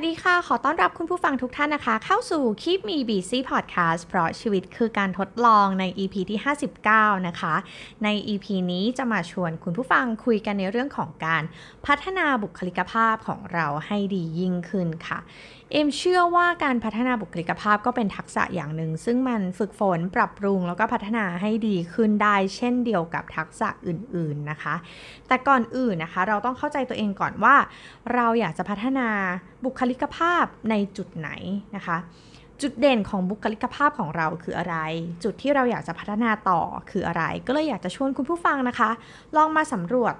[0.00, 6.40] วัสดีค่ะ ขอต้อนรับคุณผู้ฟังทุกท่านนะคะ เข้าสู่คลิปมีบีซีพอดแคสต์เพราะชีวิตคือการทดลองใน EP ที่
[6.82, 7.54] 59 นะคะ
[8.04, 11.42] ใน EP นี้จะมาชวนคุณผู้ฟังคุยกันในเรื่องของการ
[11.86, 15.18] พัฒนาบุคลิกภาพของเราให้ดียิ่งขึ้นค่ะ
[15.72, 24.74] เอ็มเชื่อว่าการพัฒนาบุคลิกภาพก็เป็นทักษะอย่างหนึ่ง ซึ่งมันฝึกฝนปรับปรุงแล้วก็พัฒนาให้ดีขึ้นได้ เช่นเดียวกับทักษะอื่นๆนะคะ
[25.28, 27.56] แต่ก่อนอื่นนะคะ เราต้องเข้าใจตัวเองก่อนว่า
[28.14, 29.08] เราอยากจะพัฒนา
[29.64, 31.30] บุคลิกภาพในจุดไหน
[31.76, 31.96] นะคะ
[32.62, 34.76] จุดเด่นของบุคลิกภาพของเราคืออะไร
[35.24, 36.60] จุดที่เราอยากจะพัฒนาต่อ
[36.90, 38.90] คืออะไร ก็เลยอยากจะชวนคุณผู้ฟังนะคะ
[39.36, 40.14] ลองมาสำรวจ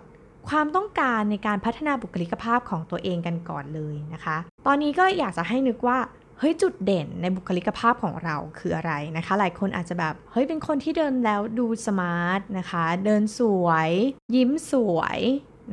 [0.51, 5.99] ความต้องการในการพัฒนาบุคลิกภาพของตัวเองกันก่อนเลยนะคะ ตอนนี้ก็อยากจะให้นึกว่า
[6.39, 13.91] เฮ้ยจุดเด่นในบุคลิกภาพของเราคืออะไรนะคะ หลายคนอาจจะแบบเฮ้ยเป็นคนที่เดินแล้วดูสมาร์ทนะคะ เดินสวย
[14.35, 15.21] ยิ้มสวย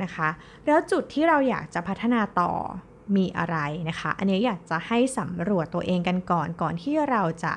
[0.02, 0.28] นะคะ
[0.66, 2.52] แล้วจุดที่เราอยากจะพัฒนาต่อ
[3.16, 3.56] มีอะไร
[3.88, 7.52] นะคะ อันนี้อยากจะให้สำรวจตัวเองกันก่อนก่อนที่เราจะ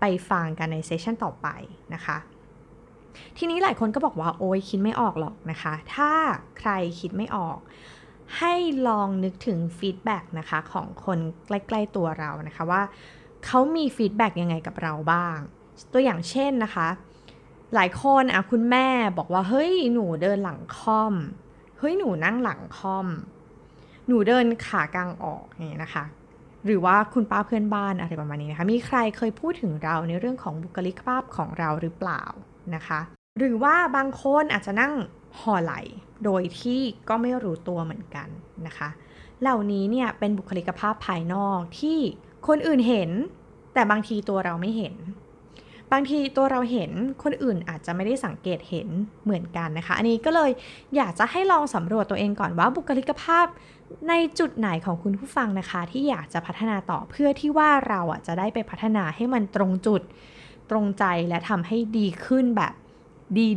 [0.00, 1.48] ไปฟังกันใน session ต่อไป
[1.94, 2.16] นะคะ
[3.38, 6.10] ทีนี้หลายคนก็บอกว่าโอ้ยคิดไม่ออกหรอกนะคะ ถ้า
[6.58, 6.70] ใคร
[7.00, 7.58] คิดไม่ออก
[8.38, 8.54] ให้
[8.88, 12.82] ลองนึกถึง feedback นะคะของคนใกล้ๆตัวเรานะคะว่า
[13.46, 15.38] เขามี feedback ยังไงกับเราบ้าง
[15.92, 16.88] ตัวอย่างเช่นนะคะ
[17.74, 18.86] หลายคนอะคุณแม่
[19.18, 21.14] บอกว่าเฮ้ยหนูเดินหลังค่อม
[21.78, 23.06] เฮ้ยหนูนั่งหลังค่อม
[24.06, 26.04] หนูเดินขากลางออกอย่างเงี้ยนะคะ
[26.66, 32.22] หรือว่าคุณป้าเพื่อนบ้านอะไรประมาณนี้นะคะ มีใครเคยพูดถึงเราในเรื่องของบุคลิกภาพของเราหรือเปล่า
[32.74, 33.00] นะคะ
[33.38, 34.92] หรือว่าบางคนอาจจะนั่ง
[35.40, 35.74] ห่อไหล
[36.24, 38.28] โดยที่ก็ไม่รู้ตัวเหมือนกัน
[38.66, 38.88] นะคะ
[39.42, 41.98] เหล่านี้เนี่ยเป็นบุคลิกภาพภายนอกที่
[42.48, 43.10] คนอื่นเห็น
[43.74, 44.96] แต่บางทีตัวเราไม่เห็น
[45.92, 46.90] บางทีตัวเราเห็น
[47.22, 48.88] คนอื่นอาจจะไม่ได้สังเกตเห็น
[49.24, 50.50] เหมือนกันนะคะ อันนี้ก็เลย
[50.96, 53.46] อยากจะให้ลองสำรวจตัวเองก่อนว่าบุคลิกภาพ
[54.08, 60.02] ในจุดไหนของคุณผู้ฟังนะคะ ที่อยากจะพัฒนาต่อเพื่อที่ว่าเราอะจะได้ไปพัฒนาให้มันตรงจุด
[60.70, 62.72] ตรงใจและทำให้ดีขึ้นแบบ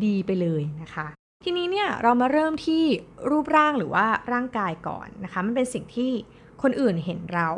[0.05, 1.07] ดีๆ ไปเลยนะคะ
[1.43, 2.83] ทีนี้เนี่ยเรามาเริ่มที่
[3.29, 6.11] รูปร่างหรือว่าร่างกายก่อนนะคะ มันเป็นสิ่งที่
[6.61, 7.49] คนอื่นเห็นเรา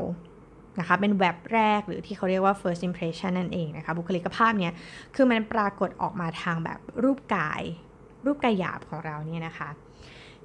[0.80, 4.74] นะคะเป็นแวบแรกหรือที่เขาเรียกว่า first impression นั่นเองนะคะ บุคลิกภาพเนี่ย
[5.16, 7.62] คือมันปรากฏออกมาทางแบบรูปกาย
[8.26, 9.70] รูปกายหยาบของเราเนี่ยนะคะ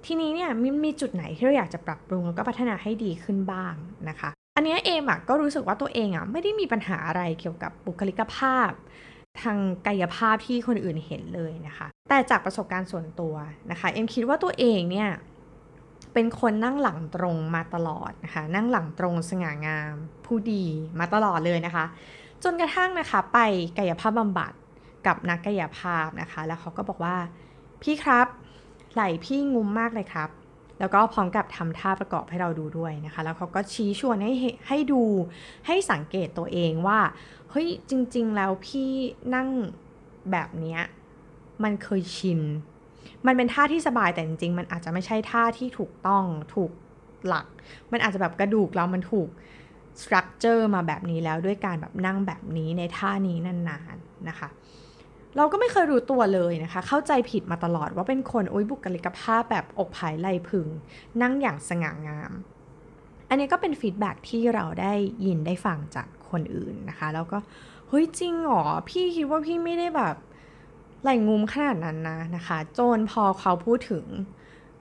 [0.04, 3.74] ทีนี้เนี่ยมมีจุดไหนที่เราอยากจะปรับปรุงแล้วก็พัฒนาให้ดีขึ้นบ้าง
[4.08, 8.70] นะคะ อันนี้เอมอะก็รู้สึกว่าตัวเองอะไม่ได้มีปัญหาอะไรเกี่ยวกับบุคลิกภาพ
[9.42, 13.34] ทางกายภาพที่คนอื่นเห็นเลยนะคะ แต่จากประสบการณ์ส่วนตัว
[13.70, 15.10] นะคะเอมคิดว่าตัวเองเนี่ย
[16.12, 19.94] เป็นคนนั่งหลังตรงมาตลอดนะคะ นั่งหลังตรงสง่างาม
[20.26, 20.64] ผู้ดี
[20.98, 21.84] มาตลอดเลยนะคะ
[22.44, 23.38] จนกระทั่งนะคะไป
[23.78, 24.52] กายภาพบำบัด
[25.06, 27.16] กับนักกายภาพนะคะ แล้วเขาก็บอกว่า
[27.82, 28.26] พี่ครับ
[28.92, 30.30] ไหล่พี่งุ้มมากเลยครับ
[30.78, 34.32] แล้วก็พร้อมกับทำท่าประกอบให้เราดูด้วยนะคะ แล้วเขาก็ชี้ชวนให้
[34.68, 35.02] ให้ดู
[35.66, 37.00] ให้สังเกตตัวเองว่า
[37.50, 38.90] เฮ้ยจริง ๆ แล้วพี่
[39.34, 39.48] นั่ง
[40.30, 40.80] แบบเนี้ย
[41.64, 42.40] มันเคยชิน
[43.26, 46.24] มันเป็นท่าที่สบายแต่จริง ๆ มันอาจจะไม่ใช่ท่าที่ถูกต้อง
[46.54, 46.70] ถูก
[47.26, 47.46] หลัก
[47.92, 49.28] มันอาจจะแบบกระดูกเรามันถูก
[50.02, 54.48] สตรัคเจอร์มาแบบนี้แล้วด้วยการแบบนั่งแบบนี้ในท่านี้นานๆนะคะ
[55.36, 60.66] เราก็ไม่เคยรู้ตัวเลยนะคะ เข้าใจผิดมาตลอดว่าเป็นคนโอ้ยบุคลิกภาพแบบอกผายไหลพึง
[61.22, 62.32] นั่งอย่างสง่างาม
[63.28, 64.92] อันนี้ก็เป็นฟีดแบ็ที่เราได้
[65.26, 67.38] ยินได้ฟังจากคนอื่นนะคะ แล้วก็
[67.88, 70.14] เฮ้ยจริงเหรอ พี่คิดว่าพี่ไม่ได้แบบ
[71.02, 74.04] ไหลงุมขนาดนั้นนะนะคะ จนพอเขาพูดถึง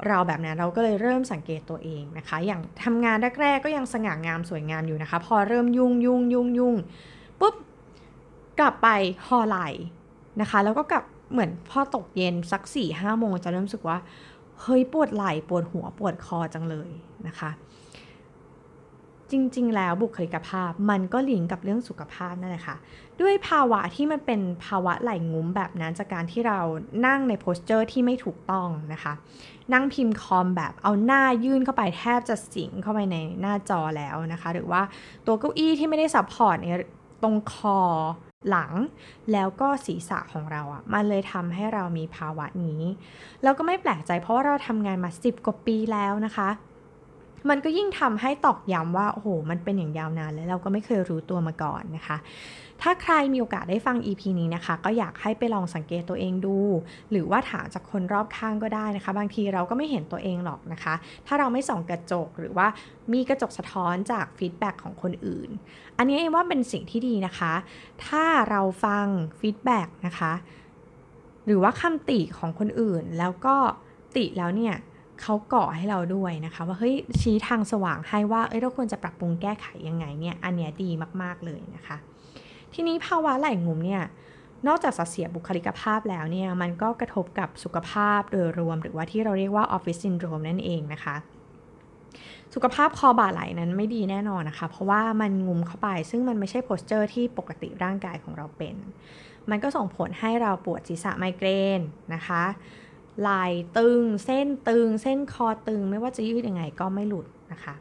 [0.08, 6.76] เราแบบนั้นเราก็เลยเริ่มสังเกตตัวเองนะคะ อย่างทำงานแรกๆก็ยังสง่างามสวยงามอยู่นะคะ พอเริ่มยุ่งยุ่งยุ่งยุ่ง
[7.40, 7.56] ปุ๊บ
[8.60, 8.88] กลับไป
[9.28, 9.60] หอไหล
[10.42, 13.98] นะคะ แล้วก็กลับเหมือนพอตกเย็นสักสี่ห้าโมงจะเริ่มรู้สึกว่า
[14.62, 16.90] เฮ้ยปวดไหล่ปวดหัวปวดคอจังเลย
[17.28, 17.52] นะคะ
[19.32, 22.76] จริงๆ แล้วบุคลิกภาพมันก็ลิงก์กับเรื่องสุขภาพนั่นแหละค่ะ
[23.22, 26.60] ด้วยภาวะที่มันเป็นภาวะไหล่งุ้มแบบนั้นจากการที่เรา
[27.08, 29.14] นั่งใน posture ที่ไม่ถูกต้องนะคะ
[29.74, 34.82] นั่งพิมพ์คอมแบบเอาหน้ายื่นเข้าไปแทบจะสิงเข้าไปในหน้าจอแล้วนะคะ หรือว่า
[35.26, 36.66] ตัวเก้าอี้ที่ไม่ได้ support ใน
[37.24, 37.80] ตรงคอ
[38.50, 38.72] หลัง
[39.32, 42.82] แล้วก็ศีรษะของเราอะค่ะมันเลยทำให้เรามีภาวะนี้
[43.44, 46.50] แล้วก็ไม่แปลกใจเพราะว่าเราทำงานมา 10 กว่าปีแล้วนะคะ
[47.50, 52.18] มันก็ยิ่งทำให้ตอกย้ำว่าโอ้โหมันเป็นอย่างยาวนานแล้วเราก็ไม่เคยรู้ตัวมาก่อนนะคะ
[52.84, 56.58] ถ้าใครมีโอกาสได้ฟัง EP นี้นะคะ ก็อยากให้ไปลองสังเกตตัวเองดู
[57.12, 60.94] หรือว่าถามจากคนรอบข้างก็ได้นะคะ บางทีเราก็ไม่เห็นตัวเองหรอกนะคะ
[61.28, 62.68] ถ้าเราไม่ส่องกระจกหรือว่า
[63.14, 65.50] มีกระจกสะท้อนจากฟีดแบ็กของคนอื่น
[65.98, 67.54] อันนี้เองว่าเป็นสิ่งที่ดีนะคะ
[68.08, 69.06] ถ้าเราฟัง
[69.40, 70.34] feedback นะคะ
[71.46, 73.56] หรือว่าคำติของคนอื่นแล้วก็
[74.16, 74.76] ติแล้วเนี่ย
[75.22, 80.90] เขาก่อให้เราด้วยนะคะ ว่าเฮ้ยชี้ทางสว่างให้ว่าเอ้ยเราควรจะปรับปรุงแก้ไขยังไงเนี่ยอันเนี้ยดี
[81.22, 81.98] มาก ๆ เลยนะคะ
[82.74, 84.04] ทีนี้ภาวะไหล่งุ้มเนี่ย
[84.68, 91.16] นอกจากจะเสียบุคลิกภาพแล้วเนี่ยมันก็กระทบกับสุขภาพโดยรวม หรือว่าที่เราเรียกว่าออฟฟิศซินโดรมนั่นเองนะคะ
[92.54, 98.76] สุขภาพคอบ่าไหล่นั้นไม่ดีแน่นอนนะคะ เพราะว่ามันงุ้มเข้าไป ซึ่งมันไม่ใช่ posture ที่ปกติร่างกายของเราเป็น
[99.50, 101.50] มันก็ส่งผลให้เราปวดศีรษะไมเกร
[101.80, 101.82] น
[102.14, 102.44] นะคะ
[103.20, 103.46] ไหล่
[103.78, 107.76] ตึง เส้นตึง เส้นคอตึง ไม่ว่าจะยืดยังไงก็ไม่หลุดนะคะ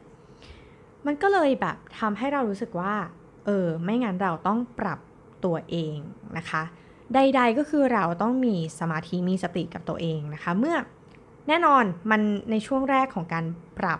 [1.05, 2.93] มันก็เลยแบบทำให้เรารู้สึกว่า
[3.45, 4.99] เออไม่งั้นเราต้องปรับ
[5.45, 5.97] ตัวเอง
[6.37, 6.63] นะคะ
[7.13, 10.75] ใด ๆก็คือเราต้องมีสมาธิมีสติกับตัวเองนะคะ เมื่อ
[11.47, 13.45] แน่นอนมันในช่วงแรกของการ
[13.79, 13.99] ปรับ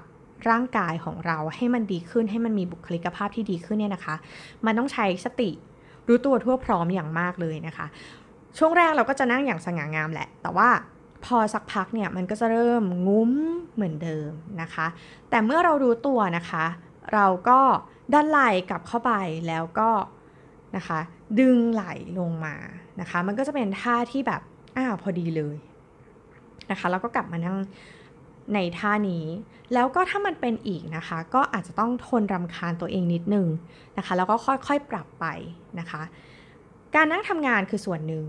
[0.50, 4.16] ร่างกายของเราให้มันดีขึ้นให้มันมีบุคลิกภาพที่ดีขึ้นเนี่ยนะคะ
[4.66, 5.50] มันต้องใช้สติ
[6.08, 7.86] รู้ตัวทั่วพร้อมอย่างมากเลยนะคะ
[8.58, 10.70] ช่วงแรกเราก็จะนั่งอย่างสง่างามแหละ แต่ว่า
[11.26, 13.32] พอสักพักเนี่ยมันก็จะเริ่มงุ้ม
[13.74, 14.32] เหมือนเดิม
[14.62, 14.88] นะคะ
[15.30, 16.66] แต่เมื่อเรารู้ตัวนะคะ
[17.14, 17.60] เราก็
[18.14, 19.12] ด้านไหล่กลับเข้าไป
[19.48, 19.90] แล้วก็
[20.76, 21.00] นะคะ
[21.40, 22.56] ดึงไหล่ลงมา
[23.00, 24.42] นะคะมันก็จะเป็นท่าที่แบบ
[24.78, 25.58] อ้าวพอดีเลย
[26.72, 27.58] นะคะแล้วก็กลับมานั่ง
[28.54, 29.26] ในท่านี้
[29.74, 33.48] แล้วก็ถ้ามันเป็นอีกนะคะ ก็อาจจะต้องทนรำคาญตัวเองนิดนึง
[33.98, 35.26] นะคะแล้วก็ค่อยๆปรับไป
[35.80, 36.02] นะคะ
[36.96, 38.26] การนั่งทำงานคือส่วนหนึ่ง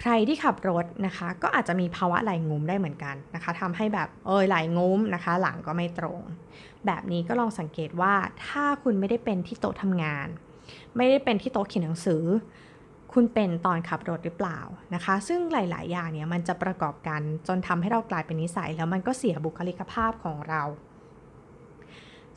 [0.00, 6.20] ใครที่ขับรถนะคะ ก็อาจจะมีภาวะไหล่งุ้มได้เหมือนกันนะคะทำให้แบบเออไหล่งุ้มนะคะ หลังก็ไม่ตรง
[6.86, 8.14] แบบนี้ก็ลองสังเกตว่า
[8.46, 10.28] ถ้าคุณไม่ได้เป็นที่โต๊ะทำงาน
[10.96, 12.24] ไม่ได้เป็นที่โต๊ะเขียนหนังสือ
[13.12, 14.58] คุณเป็นตอนขับรถหรือเปล่า
[14.94, 20.62] นะคะ ซึ่งหลาย ๆ อย่างเนี่ยมันจะประกอบกันจนทำให้เรากลายเป็นนิสัย แล้วมันก็เสียบุคลิกภาพของเรา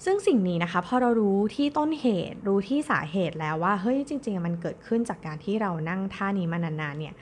[0.06, 7.14] ซึ่งสิ่งนี้นะคะพอเรารู้ที่ต้นเหตุรู้ที่สาเหตุแล้วว่าเฮ้ยจริง ๆ มันเกิดขึ้นจากการที่เรานั่งท่านี้มานานๆเนี่ย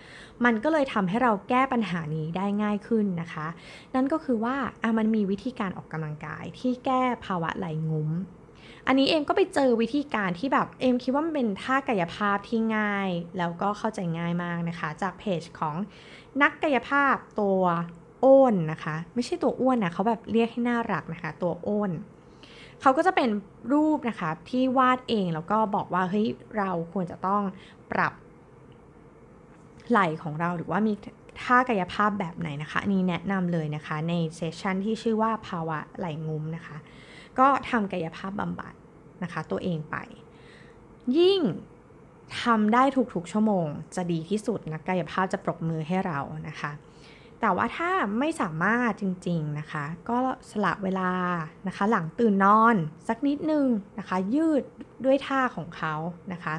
[0.45, 3.47] มันก็เลยทำให้เราแก้ปัญหานี้ได้ง่ายขึ้นนะคะ
[3.95, 8.09] นั่นก็คือว่าอะมันมีวิธีการออกกำลังกายที่แก้ภาวะไหลงุ้ม
[8.87, 15.75] อันนี้เอมก็ไปเจอวิธีการที่แบบเอมคิดว่ามันเป็นท่ากายภาพที่ง่าย แล้วก็เข้าใจง่ายมากนะคะ จากเพจของ
[16.41, 17.61] นักกายภาพตัว
[18.23, 21.91] อ้นนะคะ ไม่ใช่ตัวอ้วนนะเขาแบบเรียกให้น่ารักนะคะ ตัวอ้น
[22.81, 23.29] เขาก็จะเป็น
[23.73, 27.41] รูปนะคะที่วาดเองแล้วก็บอกว่าเฮ้ยเราควรจะต้อง
[27.91, 28.13] ปรับ
[29.89, 30.93] ไหล่ของเราหรือว่ามี
[31.43, 36.77] ท่ากายภาพแบบไหนนะคะนี่แนะนำเลยนะคะในเซสชันที่ชื่อว่าภาวะไหล่งุ้มนะคะ
[37.39, 38.73] ก็ทำกายภาพบำบัด
[39.23, 39.95] นะคะ ตัวเองไป
[41.17, 41.41] ยิ่ง
[42.43, 46.71] ทำได้ทุกๆชั่วโมง จะดีที่สุดนะกายภาพจะปรบมือให้เรานะคะ
[47.41, 50.19] แต่ว่าถ้าไม่สามารถจริงๆนะคะ ก็
[50.51, 51.11] สละเวลา
[51.67, 52.75] นะคะ หลังตื่นนอน
[53.07, 53.65] สักนิดนึง
[53.99, 54.63] นะคะ ยืด
[55.05, 55.93] ด้วยท่าของเขา
[56.33, 56.55] นะคะ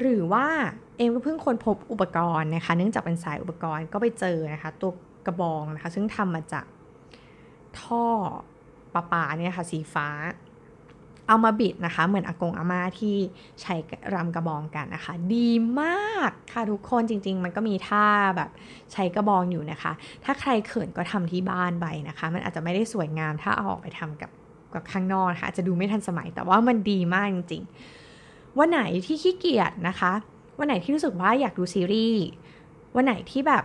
[0.00, 0.46] หรือว่า
[0.96, 4.92] เอ็มก็เพิ่งค้นพบอุปกรณ์นะคะ เนื่องจากเป็นสายอุปกรณ์ก็ไปเจอนะคะ ตัว
[5.26, 6.66] กระบองนะคะ ซึ่งทำมาจาก
[7.80, 8.04] ท่อ
[8.94, 10.08] ปลาปาเนี่ยค่ะสีฟ้า
[11.28, 13.16] เอามาบิดนะคะ เหมือนอากงอาม่าที่
[13.62, 13.74] ใช้
[14.14, 15.50] รำกระบองกันนะคะ ดี
[15.80, 18.06] มากค่ะทุกคนจริง ๆ มันก็มีท่า
[18.36, 18.50] แบบ
[18.92, 19.92] ใช้กระบองอยู่นะคะ
[20.24, 24.30] ถ้าใครเขินก็ทำที่บ้านไปนะคะ มันอาจจะไม่ได้สวยงามถ้าเอาออกไปทำกับ
[24.74, 28.01] กับข้างนอกนะคะอาจจะดูไม่ทันสมัยแต่ว่ามันดีมากจริง ๆ
[28.58, 30.12] วันไหนที่ขี้เกียจนะคะ
[30.58, 32.24] วันไหนที่รู้สึกว่าอยากดูซีรีส์
[32.96, 33.64] วันไหนที่แบบ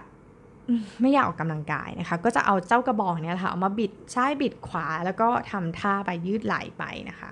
[1.02, 7.30] ไม่อยากออกกำลังกายนะคะ ก็จะเอาเจ้ากระบอกเนี่ยค่ะเอามาบิดซ้ายบิดขวาแล้วก็ทำท่าไปยืดไหล่ไปนะคะ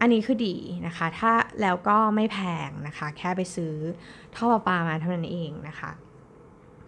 [0.00, 0.56] อันนี้คือดี
[0.86, 1.32] นะคะ ถ้า
[1.62, 3.74] แล้วก็ไม่แพงนะคะ แค่ไปซื้อ
[4.36, 5.90] ท่อประปามาเท่านั้นเองนะคะ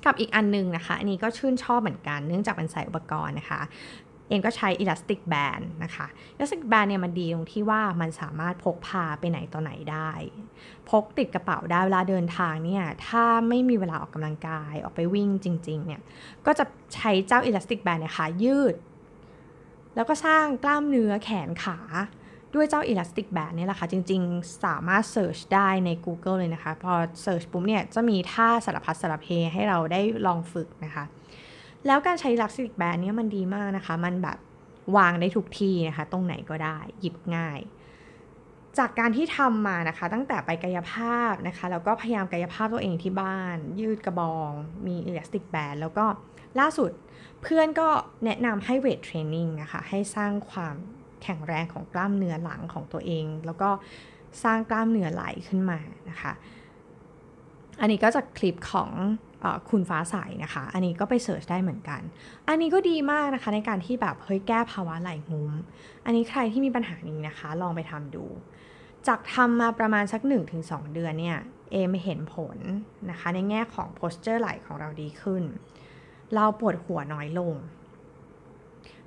[0.05, 3.61] กับอีกอันนึงนะคะ อันนี้ก็ชื่นชอบเหมือนกัน เนื่องจากเป็นสายอุปกรณ์นะคะ
[4.29, 6.07] เองก็ใช้ Elastic Band นะคะ
[6.37, 10.11] Elastic Band เนี่ยมันดีตรงที่ว่ามันสามารถพกพาไปไหนต่อไหนได้
[10.91, 16.01] พกติดกระเป๋าได้เวลาเดินทางเนี่ย ถ้าไม่มีเวลาออกกำลังกายออกไปวิ่งจริง ๆ เนี่ย
[16.47, 16.65] ก็จะ
[16.95, 18.75] ใช้เจ้า Elastic Band เนี่ยค่ะยืด
[19.95, 21.79] แล้วก็สร้างกล้ามเนื้อแขนขา
[22.55, 26.93] ด้วยเจ้า Elastic Band เนี่ยแหละค่ะ จริง ๆ สามารถ Search ได้ใน Google เลยนะคะ พอ
[27.25, 31.05] Search ปุ๊บเนี่ย จะมีท่าสารพัดสารเพให้เราได้ลองฝึกนะคะ
[31.87, 34.39] แล้วการใช้ลักซิกแบนเนี่ยมันดีมากนะคะ มันแบบ
[34.97, 37.61] วางได้ทุกที่นะคะ ตรงไหนก็ได้ หยิบง่าย
[38.79, 44.51] จากการที่ทำมานะคะ ตั้งแต่ไปกายภาพนะคะ แล้วก็พยายามกายภาพตัวเองที่บ้าน ยืดกระบอง
[44.87, 46.05] มีอิเล็กทริกแบนแล้วก็
[46.61, 46.91] ล่าสุด
[47.43, 47.89] เพื่อนก็
[48.25, 50.75] แนะนำให้เวทเทรนนิ่งนะคะ ให้สร้างความ
[51.23, 53.71] แข็งแรงของกล้ามเนื้อหลังของตัวเอง แล้วก็
[54.45, 55.79] สร้างกล้ามเนื้อไหลขึ้นมา
[56.11, 56.33] นะคะ
[57.81, 58.91] อันนี้ก็จากคลิปของ
[59.71, 62.01] คุณฟ้าใสนะคะ อันนี้ก็ไปเสิร์ชได้เหมือนกัน
[62.49, 65.53] อันนี้ก็ดีมากนะคะในการที่แบบเฮ้ยแก้ภาวะไหลงุ้ม
[66.05, 68.25] อันนี้ใครที่มีปัญหานี้นะคะ ลองไปทำดู
[69.09, 70.21] จากทำมาประมาณสัก
[70.57, 71.39] 1-2 เดือนเนี่ย
[71.73, 72.59] เอมเห็นผล
[73.11, 75.43] นะคะ ในแง่ของโพสเจอร์ไหลของเราดีขึ้น
[76.35, 77.55] เราปวดหัวน้อยลง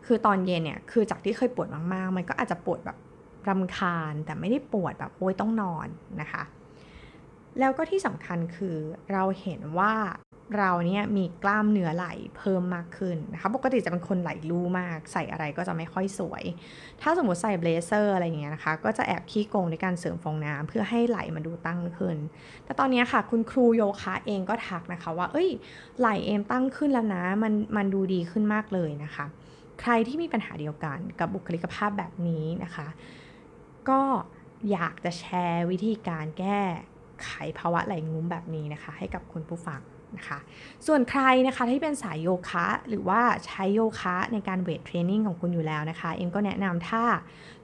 [0.05, 2.97] คือตอนเย็นเนี่ยคือจากที่เคยปวดมากๆ มันก็อาจจะปวดแบบ
[3.49, 5.87] รำคาญแต่ไม่ได้ปวดแบบโอ้ยต้องนอน
[6.21, 6.43] นะคะ
[7.59, 8.77] แล้วก็ที่สำคัญคือ
[9.11, 9.93] เราเห็นว่า
[10.57, 12.05] เราเนี่ยมีกล้ามเนื้อไหล
[12.37, 16.43] เพิ่มมากขึ้นนะคะปกติจะเป็นคนไหล่ลู่มาก ใส่อะไรก็จะไม่ค่อยสวย
[17.01, 22.17] ถ้าสมมติใส่เบลเซอร์อะไรอย่างเงี้ยนะคะ ก็จะแอบขี้โกงในการเสริมฟองน้ำเพื่อให้ไหลมันดูตั้งขึ้น
[22.65, 25.49] แต่ตอนนี้ค่ะคุณครูโยคะเองก็ทักนะคะว่า เอ้ย
[25.99, 29.25] ไหลเอมตั้งขึ้นแล้วนะ มันมันดูดีขึ้นมากเลยนะคะ
[29.81, 32.87] ใครที่มีปัญหาเดียวกันกับบุคลิกภาพแบบนี้นะคะ
[33.89, 34.01] ก็
[34.71, 36.61] อยากจะแชร์วิธีการแก้
[37.25, 39.81] ไขภาวะไหลงุ้มแบบนี้นะคะ ให้กับคุณผู้ฟัง
[40.17, 40.39] นะคะ
[40.87, 47.03] ส่วนใครนะคะที่เป็นสายโยคะ หรือว่าใช้โยคะในการเวทเทรนนิ่งของคุณอยู่แล้วนะคะ เอ็มก็แนะนำท่า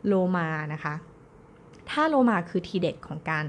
[0.08, 0.94] โลมานะคะ
[1.90, 3.46] ท่าโลมาคือทีเด็ดของการ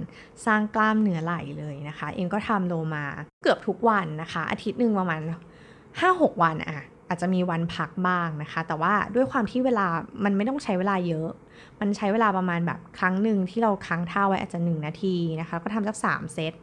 [0.46, 3.04] สร้างกล้ามเนื้อไหล่เลยนะคะ เอ็มก็ทำโลมา
[3.42, 5.20] เกือบทุกวันนะคะ อาทิตย์หนึ่งประมาณ
[5.82, 9.86] 5-6 วันอะอาจจะมีวันพักบ้างนะคะ แต่ว่าด้วยความที่เวลา
[10.24, 11.30] มันไม่ต้องใช้เวลาเยอะ
[11.80, 16.54] มันใช้เวลาประมาณแบบครั้งหนึ่งที่เราค้างท่าไว้อาจจะ 1 นาทีนะคะ ก็ทำสัก3เซต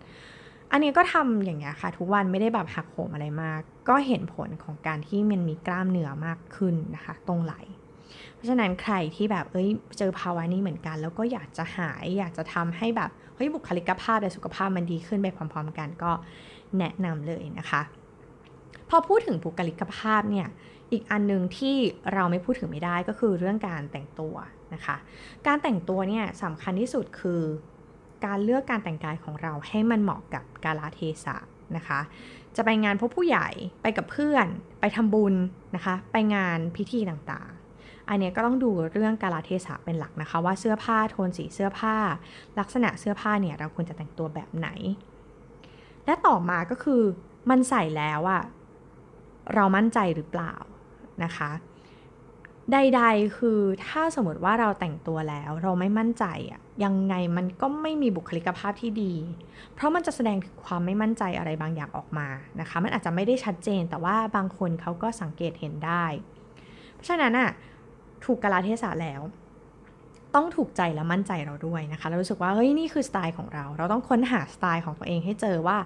[0.72, 7.54] อันนี้ก็ทำอย่างเงี้ยค่ะ ทุกวันไม่ได้แบบหักโหมอะไรมาก ก็เห็นผลของการที่มันมีกล้ามเนื้อมากขึ้นนะคะ ตรงไหล
[8.34, 16.12] เพราะฉะนั้นใครที่แบบเอ้ยเจอภาวะนี้เหมือนกัน แล้วก็อยากจะหายอยากจะทำให้แบบเฮ้ยบุคลิกภาพและสุขภาพมันดีขึ้นไปพร้อม ๆ กันก็
[16.80, 17.82] แนะนำเลยนะคะ
[18.90, 20.48] พอพูดถึงบุคลิกภาพเนี่ย
[20.94, 21.76] อีกอันหนึ่งที่
[22.14, 24.36] เราไม่พูดถึงไม่ได้ก็คือเรื่องการแต่งตัว
[24.74, 24.96] นะคะ
[25.48, 27.42] การแต่งตัวเนี่ยสำคัญที่สุดคือ
[28.26, 31.36] การเลือกการแต่งกายของเราให้มันเหมาะกับกาลเทศะ
[31.78, 32.00] นะคะ
[32.56, 33.48] จะไปงานพบผู้ใหญ่
[33.82, 34.46] ไปกับเพื่อน
[34.80, 35.36] ไปทำบุญ
[35.76, 41.96] นะคะ ไปงานพิธีต่างๆ อันนี้ก็ต้องดูเรื่องกาลเทศะเป็นหลักนะคะ ว่าเสื้อผ้าโทนสีเสื้อผ้า
[42.60, 44.70] ลักษณะเสื้อผ้าเนี่ยเราควรจะแต่งตัวแบบไหน
[46.06, 47.02] และต่อมาก็คือ
[47.50, 48.44] มันใส่แล้วอะ
[49.54, 50.54] เรามั่นใจหรือเปล่า
[51.24, 51.52] นะคะ
[52.74, 59.14] ใดๆคือถ้าสมมติว่าเราแต่งตัวแล้วเราไม่มั่นใจอะยังไงมันก็ไม่มีบุคลิกภาพที่ดี
[59.74, 62.28] เพราะมันจะแสดงถึงความไม่มั่นใจอะไรบางอย่างออกมา
[62.60, 66.06] นะคะ มันอาจจะไม่ได้ชัดเจนแต่ว่าบางคนเขาก็สังเกตเห็นได้
[66.94, 67.50] เพราะฉะนั้นอะ
[68.26, 69.22] ถูกกาลเทศะแล้ว
[70.36, 75.78] ต้องถูกใจและมั่นใจเราด้วยนะคะเรารู้สึกว่าเฮ้ยนี่คือสไตล์ของเรา เราต้องค้นหาสไตล์ของตัวเองให้เจอว่า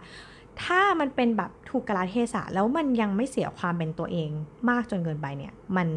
[0.64, 4.30] ถ้ามันเป็นแบบถูกกาลเทศะแล้วมันยังไม่เสียความเป็นตัวเอง
[4.70, 5.88] มากจนเกินไปเนี่ย มัน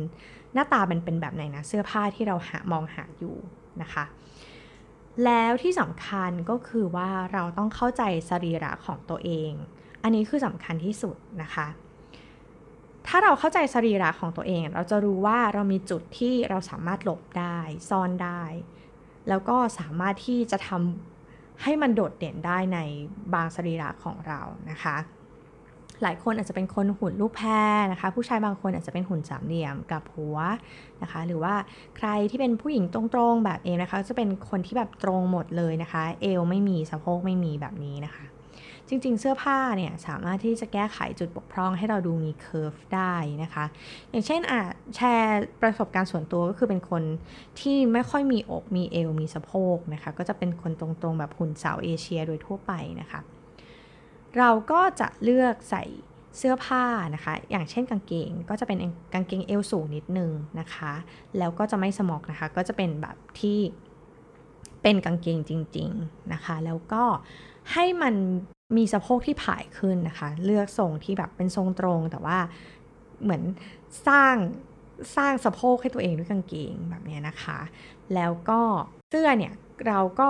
[0.54, 3.36] หน้าตาเป็นเป็นแบบไหนนะเสื้อผ้าที่เราหามองหาอยู่
[3.82, 4.04] นะคะ
[5.24, 9.52] แล้วที่สำคัญก็คือว่าเราต้องเข้าใจสรีระของตัวเอง
[10.02, 11.66] อันนี้คือสำคัญที่สุดนะคะ
[13.06, 17.58] ถ้าเราเข้าใจสรีระของตัวเอง เราจะรู้ว่าเรามีจุดที่เราสามารถหลบได้
[17.90, 18.42] ซ่อนได้
[19.28, 21.19] แล้วก็สามารถที่จะทำ
[21.62, 22.78] ให้มันโดดเด่นได้ใน
[23.34, 24.40] บางสรีระของเรา
[24.70, 24.96] นะคะ
[26.02, 30.36] หลายคนอาจจะเป็นคนหุ่นรูปแพรนะคะ ผู้ชายบางคนอาจจะเป็นหุ่นสามเหลี่ยมกับหัว
[31.02, 31.54] นะคะ หรือว่า
[31.96, 33.00] ใครที่เป็นผู้หญิงตร
[33.32, 38.24] งๆแบบเอนะคะ จะเป็นคนที่แบบตรงหมดเลยนะคะ เอวไม่มีสะโพกไม่มีแบบนี้นะคะ
[38.90, 43.64] จริง ๆ เสื้อผ้าเนี่ยสามารถที่จะแก้ไขจุดบกพร่องให้เราดูมีเคอร์ฟได้นะคะ
[44.10, 44.60] อย่างเช่นอะ
[44.96, 47.02] แชร์ประสบการณ์ส่วนตัวก็คือเป็นคน
[47.60, 53.20] ที่ไม่ค่อยมีอกมีเอวมีสะโพกนะคะ ก็จะเป็นคนตรงๆแบบหุ่นสาวเอเชียโดยทั่วไปนะคะ
[54.38, 55.84] เราก็จะเลือกใส่
[56.38, 58.78] เสื้อผ้านะคะ อย่างเช่นกางเกง ก็จะเป็น
[59.14, 60.30] กางเกงเอวสูงนิดนึง
[60.60, 60.92] นะคะ
[61.38, 63.58] แล้วก็จะไม่สมอกนะคะ ก็จะเป็นแบบที่
[64.82, 67.04] เป็นกางเกงจริง ๆนะคะ แล้วก็
[67.72, 68.14] ให้มัน
[68.76, 72.38] มีสะโพกที่ผายขึ้นนะคะ เลือกทรงที่แบบเป็นทรงตรงแต่ว่า
[73.22, 73.42] เหมือน
[74.08, 74.34] สร้าง
[75.16, 77.58] สร้างสะโพกให้ตัวเองด้วยกางเกงแบบนี้นะคะ
[78.14, 78.60] แล้วก็
[79.10, 79.54] เสื้อเนี่ย
[79.86, 80.28] เราก็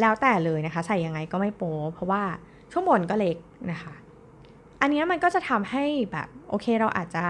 [0.00, 2.22] แล้วแต่เลยนะคะ ใส่ยังไงก็ไม่โป๊เพราะว่า
[2.72, 3.36] ช่วงบนก็เล็ก
[3.72, 3.94] นะคะ
[4.80, 7.24] อันนี้มันก็จะทำให้แบบโอเคเราอาจจะ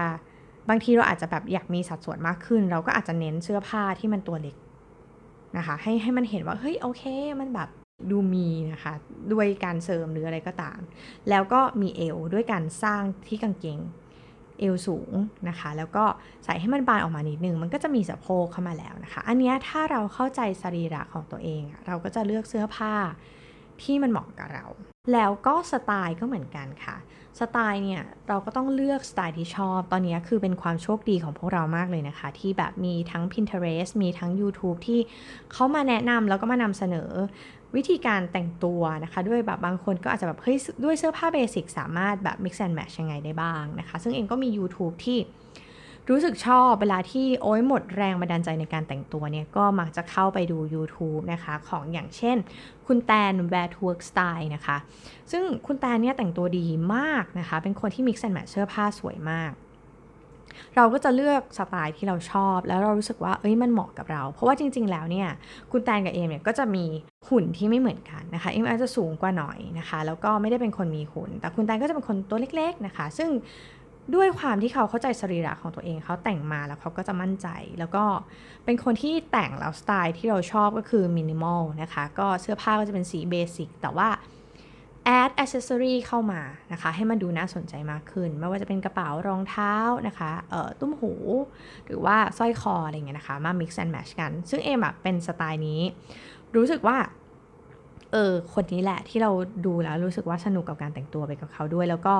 [0.69, 4.55] บางทีเราอาจจะแบบอยากมีสัดส่วนมากขึ้น เราก็อาจจะเน้นเสื้อผ้าที่มันตัวเล็ก
[5.57, 7.03] นะคะ ให้ให้มันเห็นว่าเฮ้ยโอเค
[7.39, 7.69] มันแบบ
[8.09, 8.93] ดูมีนะคะ
[9.33, 10.79] ด้วยการเสริมหรืออะไรก็ตาม
[11.29, 13.79] แล้วก็มีเอวด้วยการสร้างที่กางเกง
[14.59, 15.11] เอวสูง
[15.49, 16.05] นะคะ แล้วก็
[16.45, 22.93] ใส่ให้มันบานออกมานิดนึง มันก็จะมีสะโพกเข้ามาแล้วนะคะ อันนี้ถ้าเราเข้าใจสรีระของตัวเอง เราก็จะเลือกเสื้อผ้า
[23.83, 24.65] ที่มันเหมาะกับเรา
[25.13, 26.97] แล้วก็สไตล์ก็เหมือนกันค่ะ
[27.39, 34.99] สไตล์เนี่ยเราก็ต้องเลือกสไตล์ที่ชอบ ตอนนี้คือเป็นความโชคดีของพวกเรามากเลยนะคะ ที่แบบมีทั้ง Pinterest มีทั้ง YouTube ที่
[35.51, 37.09] เขามาแนะนำแล้วก็มานำเสนอ
[37.75, 45.19] วิธีการแต่งตัวนะคะ ด้วยแบบบางคนก็อาจจะแบบเฮ้ยด้วยเสื้อผ้าเบสิกสามารถแบบ mix and match ยังไงได้บ้างนะคะ ซึ่งเองก็มี YouTube ที่
[46.09, 52.37] รู้สึกชอบเวลาที่โอ้ยหมดแรงบันดาลใจในการแต่งตัวเนี่ย ก็มักจะเข้าไปดู YouTube นะคะ ของอย่างเช่น
[52.87, 54.77] คุณแตน Wear to Work Style นะคะ
[55.31, 59.51] ซึ่งคุณแตนเนี่ยแต่งตัวดีมากนะคะ เป็นคนที่ mix and match เสื้อผ้าสวยมาก
[60.75, 65.27] เราก็จะเลือกสไตล์ที่เราชอบ แล้วเรารู้สึกว่าเอ้ยมันเหมาะกับเรา เพราะว่าจริง ๆ แล้วเนี่ย
[65.71, 66.85] คุณแตนกับเอมเนี่ยก็จะมี
[67.29, 73.29] หุ่นที่ไม่เหมือนกันนะคะเอมอาจจะสูงกว่าหน่อยนะคะ แล้วก็ไม่ได้เป็นคนมีหุ่น แต่คุณแตนก็จะเป็นคนตัวเล็ก ๆนะคะ ซึ่ง
[74.15, 77.47] ด้วยความที่เขาเข้าใจสรีระของตัวเองเขาแต่งมาแล้วเขาก็จะมั่นใจ
[77.79, 78.03] แล้วก็
[78.65, 84.09] เป็นคนที่แต่งแล้วสไตล์ที่เราชอบก็คือมินิมอลนะคะ ก็เสื้อผ้าก็จะเป็นสี basic แต่ว่า
[85.05, 86.41] แอดอ c เซสซอรีเข้ามา
[86.71, 89.73] นะคะ ให้มันดูน่าสนใจมากขึ้น ไม่ว่าจะเป็นกระเป๋ารองเท้า
[90.07, 91.13] นะคะเอ่อตุ้มหู
[91.85, 95.81] หรือว่าสร้อยคออะไรเงี้ยนะคะ มา mix and match กัน ซึ่งเอมอะเป็นสไตล์นี้
[96.55, 96.97] รู้สึกว่า
[98.11, 99.31] เออคนนี้แหละที่เรา
[99.65, 102.15] ดูแล้วรู้สึกว่าสนุกกับการแต่งตัวไปกับเขาด้วย แล้วก็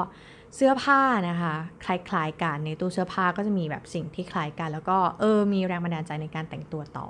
[0.55, 1.53] เสื้อผ้านะคะ
[1.85, 7.07] คล้ายๆกันในตู้เสื้อผ้าก็จะมีแบบสิ่งที่คล้ายกัน แล้วก็เออมีแรงบันดาลใจในการแต่งตัวต่อ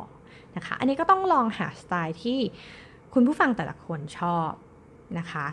[0.56, 2.40] นะคะ อันนี้ก็ต้องลองหาสไตล์ที่
[3.14, 4.50] คุณผู้ฟังแต่ละคนชอบ
[5.20, 5.46] นะคะ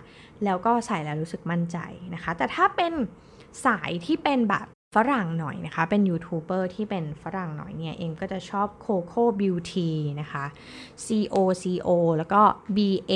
[0.45, 1.79] แล้วก็ใส่แล้วรู้สึกมั่นใจ
[2.15, 2.93] นะคะ แต่ถ้าเป็น
[3.67, 10.45] สายที่เป็นแบบฝรั่งหน่อยนะคะ เป็นยูทูบเบอร์ที่เป็นฝรั่งหน่อยเนี่ย เอมก็จะชอบ Coco Beautea นะคะ
[11.05, 12.41] C O C O แล้วก็
[12.77, 12.79] B
[13.13, 13.15] A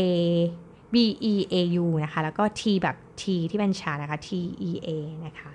[0.95, 0.97] B
[1.33, 4.31] E A U นะคะ แล้วก็ T แบบ T ที่เป็นชานะคะ T
[4.69, 4.89] E A
[5.27, 5.51] นะคะ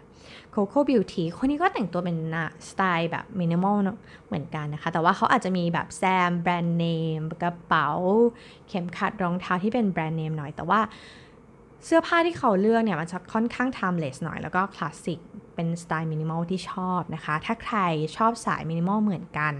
[0.57, 2.17] Coco Beautea คนนี้ก็แต่งตัวเป็น
[2.69, 3.77] สไตล์แบบมินิมอล
[4.27, 6.85] เหมือนกันนะคะ แต่ว่าเขาอาจจะมีแบบแซมแบรนด์เน
[7.19, 7.89] มกระเป๋า
[8.67, 10.79] เข็มขัดรองเท้าที่เป็นแบรนด์เนมหน่อย แต่ว่า
[11.85, 15.19] เสื้อผ้าที่เขาเลือกเนี่ยมันจะค่อนข้าง timeless หน่อย แล้วก็คลาสสิก
[15.55, 17.77] เป็นสไตล์มินิมอลที่ชอบนะคะ ถ้าใคร
[18.17, 19.53] ชอบสายมินิมอลเหมือนกัน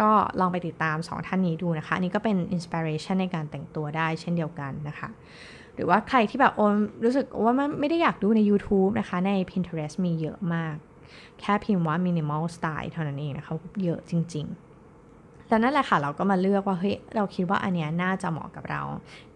[0.00, 5.08] ก็ลองไปติดตาม 2 ท่านนี้ดูนะคะ อันนี้ก็เป็น inspiration ในการแต่งตัวได้เช่นเดียวกันนะคะ
[5.78, 6.62] หรือว่าใครที่แบบโอ
[7.04, 10.74] รู้สึกว่ามันไม่ได้อยากดูใน YouTube นะคะ ใน Pinterest มีเยอะมาก
[11.40, 13.54] แค่พิมพ์ว่า minimal style เท่านั้นเองนะคะ
[13.84, 18.82] เยอะจริงๆ แล้วนั่นแหละค่ะ เราก็มาเลือกว่า เฮ้ย เราคิดว่าอันเนี้ยน่าจะเหมาะกับเรา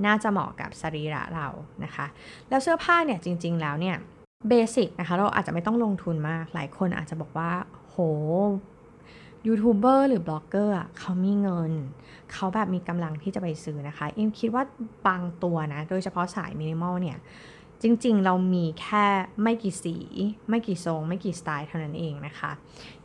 [0.06, 1.48] น่าจะเหมาะกับสรีระเรา
[1.84, 2.06] นะคะ
[2.48, 3.96] แล้วเสื้อผ้าเนี่ยจริง ๆ แล้วเนี่ย
[4.48, 7.50] basic นะคะ เราอาจจะไม่ต้องลงทุนมาก หลายคนอาจจะบอกว่า
[7.88, 7.96] โห
[9.46, 11.72] ยูทูบเบอร์หรือบล็อกเกอร์เขามีเงิน
[12.34, 14.62] เขาแบบมีกำลังที่จะไปซื้อนะคะ เอมคิดว่า
[15.06, 17.18] บางตัวนะ โดยเฉพาะสายมินิมอลเนี่ย
[17.82, 19.06] จริงๆ เรามีแค่
[19.42, 19.96] ไม่กี่สี
[20.48, 22.50] ไม่กี่ทรง ไม่กี่สไตล์เท่านั้นเองนะคะ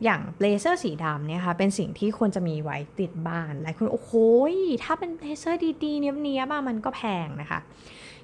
[0.04, 4.14] อย่าง blazer สีดำเนี่ยค่ะเป็นสิ่งที่ควรจะมีไว้ติดบ้านหลายคนโอ้โห
[4.84, 7.60] ถ้าเป็น blazer ดีๆ เนี้ยบๆมันก็แพงนะคะ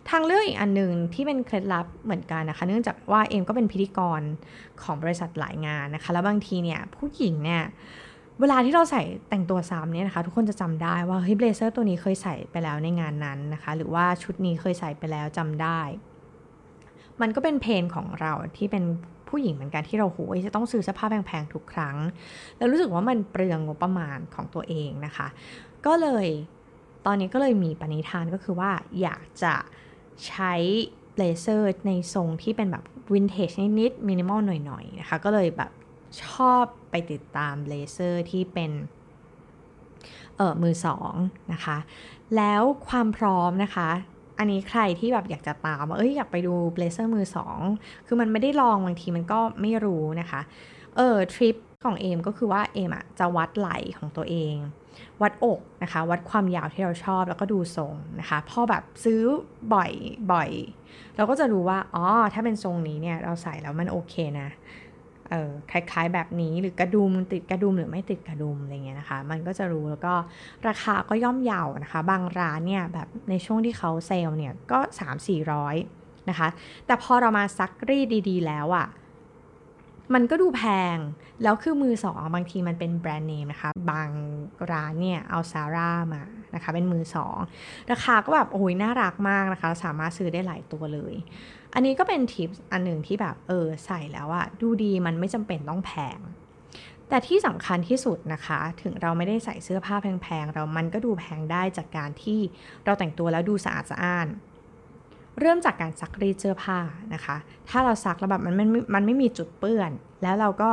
[0.10, 4.22] ทางเลือกอีกอันหนึ่งที่เป็นเคล็ดลับเหมือนกันนะคะ เนื่องจากว่าเอมก็เป็นพิธีกร
[4.82, 7.64] ของบริษัทหลายงานนะคะ แล้วบางทีเนี่ยผู้หญิงเนี่ย
[8.40, 15.82] เวลาที่เราใส่แต่งตัวซ้ำเนี่ยนะคะ ทุกคนจะจำได้ว่าเฮ้ย blazer ตัวนี้เคยใส่ไปแล้วในงานนั้นนะคะ หรือว่าชุดนี้เคยใส่ไปแล้วจำได้
[17.22, 18.84] มันก็เป็น pain ของเราที่เป็น
[19.30, 21.98] ผู้หญิงเหมือนกันที่เราโหยจะต้องซื้อเสื้อผ้าแพงๆทุกครั้ง
[22.58, 25.28] แล้วรู้สึกว่ามันเปลืองงบประมาณของตัวเองนะคะ
[25.86, 26.28] ก็เลย
[27.06, 29.56] ตอนนี้ก็เลยมีปณิธานก็คือว่าอยากจะ
[30.28, 30.54] ใช้
[31.14, 35.72] blazer ในทรงที่เป็นแบบวินเทจนิดๆมินิมอลหน่อยๆนะคะ ก็เลยแบบ
[36.24, 38.72] ชอบไปติดตาม blazer ที่เป็น
[40.38, 41.14] เออมือสอง
[41.54, 41.78] นะคะ
[42.38, 43.90] แล้วความพร้อมนะคะ
[44.40, 47.60] อันนี้ใครที่แบบอยากจะตามว่าเอ้ยอยากไปดูเบลเซอร์มือสอง
[48.08, 50.42] คือมันไม่ได้ลองบางทีมันก็ไม่รู้นะคะ
[50.96, 54.56] เออทริปของเอมก็คือว่าเอมอะจะวัดไหล่ของตัวเอง
[55.22, 59.22] วัดอกนะคะ วัดความยาวที่เราชอบแล้วก็ดูทรงนะคะพอแบบซื้อ
[59.74, 59.92] บ่อย
[60.32, 60.50] บ่อย
[61.16, 64.50] เราก็จะรู้ว่าอ๋อถ้าเป็นทรงนี้เนี่ยเราใส่แล้วมันโอเคนะ
[65.34, 70.14] เออคล้ายๆ แบบนี้หรือกระดุมติดกระดุมหรือไม่ติดกระดุมอะไรเงี้ยนะคะ มันก็จะรู้แล้วก็
[70.68, 74.80] ราคาก็ย่อมเยาวนะคะ บางร้านเนี่ยแบบในช่วงที่เขาเซลล์เนี่ยก็
[75.54, 76.48] 3-400นะคะ
[76.86, 78.88] แต่พอเรามาซักรีดดีๆ แล้วอะ่ะ
[80.14, 80.64] มันก็ดูแพ
[80.96, 80.98] ง
[81.44, 84.10] แล้วคือมือสองบางทีมันเป็นแบรนด์เนมนะคะ บาง
[84.72, 86.22] ร้านเนี่ย เอาซาร่ามา
[86.56, 87.38] นะคะ เป็นมือสอง
[87.92, 91.14] ราคาก็แบบ โอ้ยน่ารักมากนะคะ สามารถซื้อได้หลายตัวเลย
[91.74, 96.20] อันนี้ก็เป็นทิปอันหนึ่งที่แบบเออใส่แล้วอะดูดีมันไม่จำเป็นต้องแพง
[97.10, 102.40] แต่ที่สำคัญที่สุดนะคะ ถึงเราไม่ได้ใส่เสื้อผ้าแพงๆเรามันก็ดูแพงได้จากการที่
[102.86, 104.28] เราแต่งตัวแล้วดูสะอาดสะอ้าน
[105.40, 106.80] เริ่มจากการซักรีดเสื้อผ้า
[107.14, 107.38] นะคะ
[107.70, 109.92] ถ้าเราซักแล้วแบบมันไม่มันไม่มีจุดเปื้อน
[110.24, 110.72] แล้วเราก็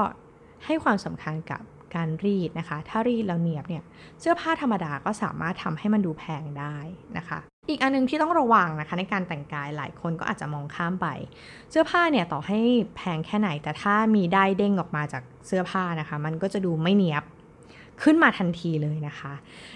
[0.64, 1.62] ให้ความสำคัญกับ
[1.94, 3.84] การรีดนะคะ ถ้ารีดแล้วเนียบเนี่ย
[4.20, 6.76] เสื้อผ้าธรรมดาก็สามารถทำให้มันดูแพงได้
[7.16, 11.06] นะคะ อีกอันนึงที่ต้องระวังนะคะในการแต่งกายหลายคนก็อาจจะมองข้ามไป
[11.70, 12.58] เสื้อผ้าเนี่ยต่อให้
[12.96, 17.24] แพงแค่ไหน แต่ถ้ามีได้เด้งออกมาจากเสื้อผ้านะคะ มันก็จะดูไม่เนียบ
[18.02, 19.32] ขึ้นมาทันทีเลยนะคะ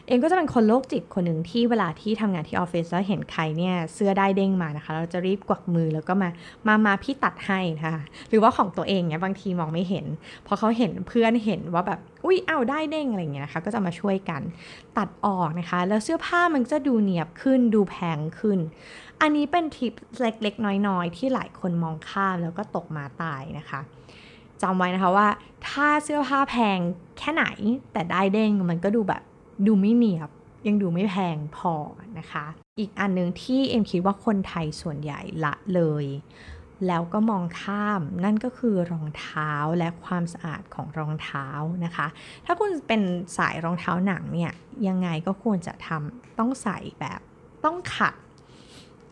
[0.07, 6.29] เองก็จะเป็นคนโรคจิตคนหนึ่งที่เวลาที่ทำงานที่ออฟฟิศแล้วเห็นใครเนี่ยเสื้อได้เด้งมานะคะ เราจะรีบกวักมือแล้วก็มา
[6.67, 10.07] มามาพี่ตัดให้นะคะหรือว่าของตัวเองเนี่ยบางทีมองไม่เห็น
[10.47, 14.43] พอเขาเห็นเพื่อนเห็นว่าแบบอุ้ยเอาได้เด้งอะไรเงี้ยนะคะก็จะมาช่วยกัน
[14.99, 18.59] ตัดออกนะคะ แล้วเสื้อผ้ามันจะดูเนียบขึ้นดูแพงขึ้น
[19.21, 23.81] อันนี้เป็นทิปเล็กๆ น้อยๆ ที่หลายคนมองข้ามแล้วก็ตกมาตายนะคะ
[24.63, 25.29] จำไว้นะคะว่า
[25.69, 26.79] ถ้าเสื้อผ้าแพง
[27.19, 27.45] แค่ไหน
[27.93, 29.23] แต่ได้เด้งมันก็ดูแบบ
[29.67, 30.31] ดูไม่เนียบ
[30.67, 31.75] ยังดูไม่แพงพอ
[32.19, 32.47] นะคะ
[32.79, 36.07] อีกอันหนึ่งที่เอ็มคิดว่าคนไทยส่วนใหญ่ละเลย
[36.87, 41.47] แล้วก็มองข้ามนั่นก็คือรองเท้าและความสะอาดของรองเท้า
[41.85, 42.07] นะคะ
[42.47, 43.03] ถ้าคุณเป็น
[43.39, 44.53] สายรองเท้าหนังเนี่ย
[44.89, 47.21] ยังไงก็ควรจะทำต้องใส่แบบ
[47.65, 48.15] ต้องขัด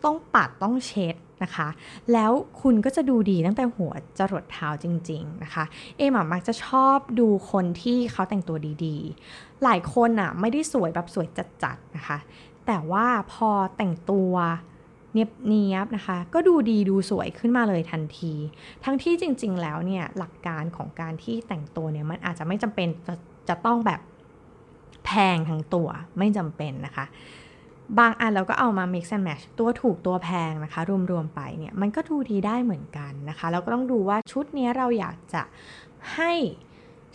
[0.05, 1.69] ต้องปัดต้องเช็ดนะคะ
[2.13, 5.63] แล้วคุณก็จะดูดีตั้งแต่หัวจรดเท้าจริง ๆนะคะ
[5.97, 11.27] เอมมักจะชอบดูคนที่เขาแต่งตัวดีๆ หลายคนอะไม่ได้สวยแบบสวย
[11.63, 12.17] จัดๆนะคะ
[12.65, 14.33] แต่ว่าพอแต่งตัว
[15.13, 18.33] เนียบเนียบนะคะ ก็ดูดีดูสวยขึ้นมาเลยทันที
[18.83, 23.15] ทั้งที่จริง ๆ แล้วเนี่ยหลักการของการที่แต่งตัวเนี่ยมันอาจจะไม่จำเป็นจะ
[23.49, 24.01] จะต้องแบบ
[25.05, 25.87] แพงทั้งตัว
[26.17, 27.05] ไม่จำเป็นนะคะ
[27.99, 35.41] บางอันเราก็เอามา mix and match ตัวถูกตัวแพงนะคะ รวมๆไปเนี่ยมันก็ดูดีได้เหมือนกันนะคะแล้วก็ต้องดูว่าชุดนี้เราอยากจะ
[36.15, 36.31] ให้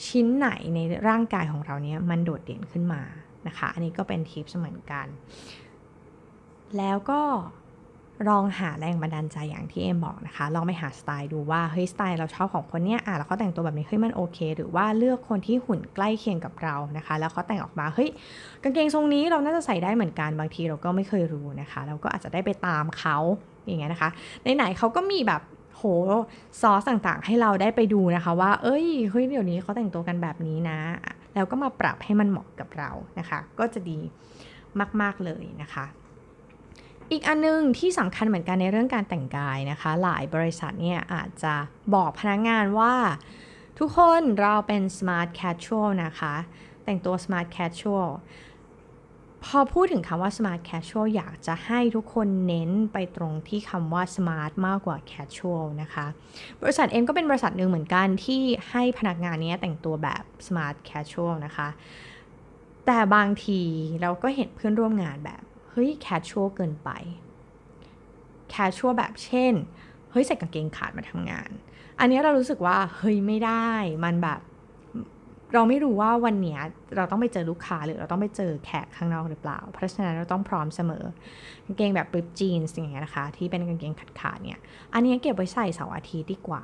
[0.09, 0.79] ชิ้นไหนใน
[1.09, 3.03] ร่างกายของเราเนี้ยมันโดดเด่นขึ้นมา
[3.47, 5.07] นะคะ อันนี้ก็เป็นทิปเหมือนกัน
[6.79, 7.21] แล้วก็
[8.29, 18.11] ลองหาแรงบันดาลใจอย่างที่เอ็มบอกนะคะ ลองไปหาสไตล์ดูว่าเฮ้ยสไตล์เราชอบของคนเนี้ยอะแล้วเขาแต่งตัวแบบนี้เฮ้ยมันโอเค หรือว่าเลือกคนที่หุ่นใกล้เคียงกับเรานะคะ แล้วเขาแต่งออกมาเฮ้ย
[18.63, 23.17] กางเกงทรงนี้เราน่าจะใส่ได้เหมือนกันบางทีเราก็ไม่เคยรู้นะคะ เราก็อาจจะได้ไปตามเขา
[23.67, 24.11] อย่างเงี้ยนะคะ
[24.57, 25.43] ไหนๆเขาก็มีแบบ
[25.77, 25.83] โห
[26.61, 30.79] ซอสต่างๆ ให้เราได้ไปดูนะคะ ว่า เอ้ยเฮ้ยเดี๋ยวนี้เขาแต่งตัวกันแบบนี้นะ
[31.35, 33.99] แล้วก็มาปรับให้มันเหมาะกับเรานะคะ ก็จะดี
[35.01, 35.85] มากๆเลยนะคะ
[37.13, 41.55] อีกอันนึงที่สำคัญเหมือนกันในเรื่องการแต่งกายนะคะ หลายบริษัทเนี่ยอาจจะ
[41.95, 42.95] บอกพนักงานว่า
[43.79, 46.35] ทุกคนเราเป็น smart casual นะคะ
[46.85, 48.09] แต่งตัว smart casual
[49.45, 56.07] พอพูดถึงคำว่า smart casual อยากจะให้ทุกคนเน้นไปตรงที่คำว่า smart มากกว่า casual นะคะ
[56.63, 61.69] บริษัทเอ็มก็เป็นบริษัทหนึ่งเหมือนกันที่ให้พนักงานนี้แต่งตัวแบบ smart casual นะคะ
[62.87, 63.61] แต่บางที
[64.01, 65.43] เราก็เห็นเพื่อนร่วมงานแบบ
[65.81, 66.91] ฮ้ย casual เกินไป
[68.55, 69.53] casual แบบเช่น
[70.11, 71.51] เฮ้ยใส่กางเกงขาดมาทำงาน
[72.01, 73.71] อันนี้เรารู้สึกว่าเฮ้ยไม่ได้
[74.05, 74.41] มันแบบ
[75.55, 76.59] เราไม่รู้ว่าวันนี้
[76.97, 81.05] เราต้องไปเจอลูกค้าหรือเราต้องไปเจอแขกข้างนอกหรือเปล่า เพราะฉะนั้นเราต้องพร้อมเสมอ
[81.65, 84.63] กางเกงแบบริปจีนส์อย่างเงี้ยนะคะ ที่เป็นกางเกงขาดๆเนี่ย
[84.95, 86.63] อันนี้เก็บไว้ใส่เสาร์อาทิตย์ดีกว่า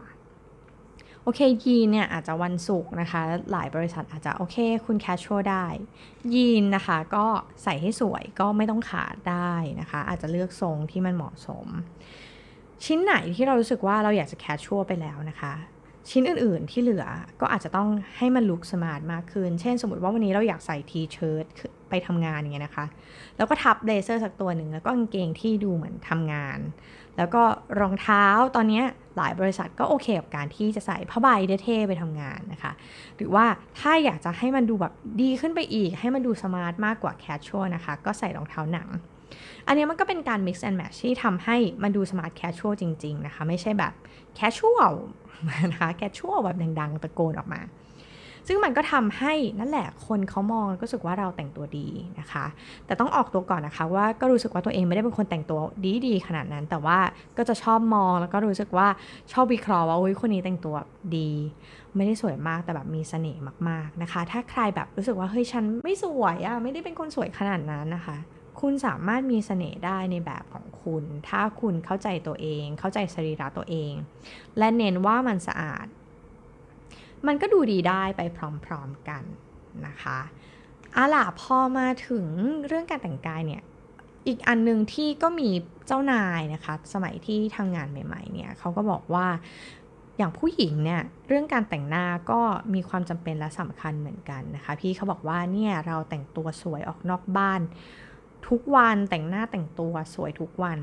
[1.24, 3.20] โอเคยีนเนี่ยอาจจะวันศุกร์นะคะ
[3.52, 4.56] หลายบริษัทอาจจะโอเค
[4.87, 5.66] คุณแคชชวลได้
[6.34, 7.26] ยีนนะคะก็
[7.62, 11.66] ใส่ให้สวยก็ไม่ต้องขาดได้นะคะ อาจจะเลือกทรงที่มันเหมาะสม
[12.84, 15.52] ชิ้นไหนที่เรารู้สึกว่าเราอยากจะ casual ไปแล้วนะคะ
[16.10, 17.04] ชิ้นอื่น ๆ ที่เหลือ
[17.40, 21.44] ก็อาจจะต้องให้มัน look smart มากขึ้น เช่น สมมติว่าวันนี้เราอยากใส่ T-shirt
[21.88, 22.87] ไปทำงานอย่างเงี้ยนะคะ
[23.37, 26.58] แล้วก็ทับ blazer สักตัวหนึ่ง แล้วก็กางเกงที่ดูเหมือนทำงาน
[27.18, 27.42] แล้วก็
[27.81, 28.24] รองเท้า
[28.57, 28.83] ตอนนี้
[29.16, 31.29] หลายบริษัทก็โอเคกับการที่จะใส่ผ้าใบ
[31.64, 32.72] เท่ๆไปทำงานนะคะ
[33.16, 33.44] หรือว่า
[33.79, 38.88] ถ้าอยากจะให้มันดูแบบดีขึ้นไปอีก ให้มันดู smart มากกว่า casual นะคะ ก็ใส่รองเท้าหนัง
[39.66, 43.92] อันนี้มันก็เป็นการ mix and match ที่ทำให้มันดู smart casual จริง ๆ นะคะ ไม่ใช่แบบ
[44.35, 44.94] casual
[45.72, 47.61] นะคะ casual แบบดังๆ ตะโกนออกมา
[48.46, 51.88] ซึ่งมันก็ทำให้นั่นแหละคนเขามองก็รู้สึกว่าเราแต่งตัวดี
[52.20, 52.44] นะคะ
[52.87, 55.59] แต่ต้องออกตัวก่อนนะคะว่าก็รู้สึกว่าตัวเองไม่ได้เป็นคนแต่งตัว
[56.07, 56.98] ดีๆขนาดนั้น แต่ว่า
[57.37, 58.88] ก็จะชอบมองแล้วก็รู้สึกว่า
[59.33, 60.74] ชอบวิเคราะห์ว่าอุ้ยคนนี้แต่งตัว
[61.16, 61.30] ดี
[61.96, 68.16] ไม่ได้สวยมากแต่แบบมีเสน่ห์มากๆนะคะ ถ้าใครแบบรู้สึกว่าเฮ้ยฉันไม่สวยอะไม่ได้เป็นคนสวยขนาดนั้นนะคะ
[68.61, 73.92] คุณสามารถมีเสน่ห์ได้ในแบบของคุณ ถ้าคุณเข้าใจตัวเอง เข้าใจสรีระตัวเอง
[74.59, 75.87] และเน้นว่ามันสะอาด
[77.26, 78.22] มันก็ดูดีได้ไป
[78.66, 79.24] พร้อมๆกัน
[79.87, 80.18] นะคะ
[80.96, 82.26] อาล่ะพอมาถึง
[82.66, 83.62] เรื่องการแต่งกายเนี่ย
[84.26, 85.50] อีกอันหนึ่งที่ก็มี
[85.87, 89.26] เจ้านายนะคะสมัยที่ทำงานใหม่ๆเนี่ยเขาก็บอกว่า
[90.18, 92.40] อย่างผู้หญิงเนี่ยเรื่องการแต่งหน้าก็
[92.74, 97.60] มีความจำเป็นและสำคัญเหมือนกันนะคะพี่เขาบอกว่าเนี่ยเราแต่งตัวสวยออกนอกบ้าน
[98.48, 100.78] ทุกวันแต่งหน้าแต่งตัวสวยทุกวัน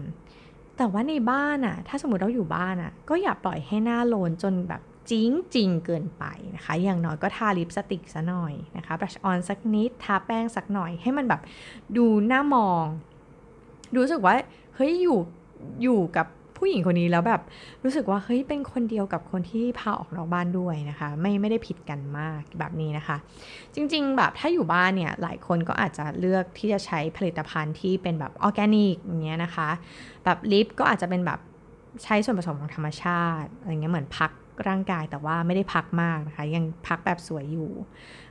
[0.78, 11.42] แต่ว่าในบ้านอะถ้าสมมติเราอยู่บ้านอะก็อย่าปล่อยให้หน้าโลนจนแบบ จริงจริงเกินไปนะคะ อย่างน้อยก็ทาลิปสติกซะหน่อยนะคะบรัชออนสักนิด ทาแป้งสักหน่อยให้มันแบบ
[11.98, 12.86] ดูหน้ามอง
[13.98, 14.34] รู้สึกว่า
[14.76, 15.20] เฮ้ยอยู่
[15.84, 17.42] อยู่กับผู้หญิงคนนี้แล้วแบบ
[17.84, 23.18] รู้สึกว่าเฮ้ยเป็นคนเดียวกับคนที่พาออกนอกบ้านด้วยนะคะ ไม่ไม่ได้ผิดกันมากแบบนี้นะคะ
[23.76, 29.70] จริง ๆ แบบถ้าอยู่บ้านเนี่ยหลายคนก็อาจจะเลือกที่จะใช้ผลิตภัณฑ์ที่เป็นแบบออร์แกนิกอย่างเงี้ยนะคะ
[30.24, 31.40] แบบลิปก็อาจจะเป็นแบบ
[32.04, 34.32] ใช้ส่วนผสมของธรรมชาติอะไรเงี้ยเหมือนพัก
[34.70, 37.72] ร่างกายแต่ว่าไม่ได้พักมากนะคะ ยังพักแบบสวยอยู่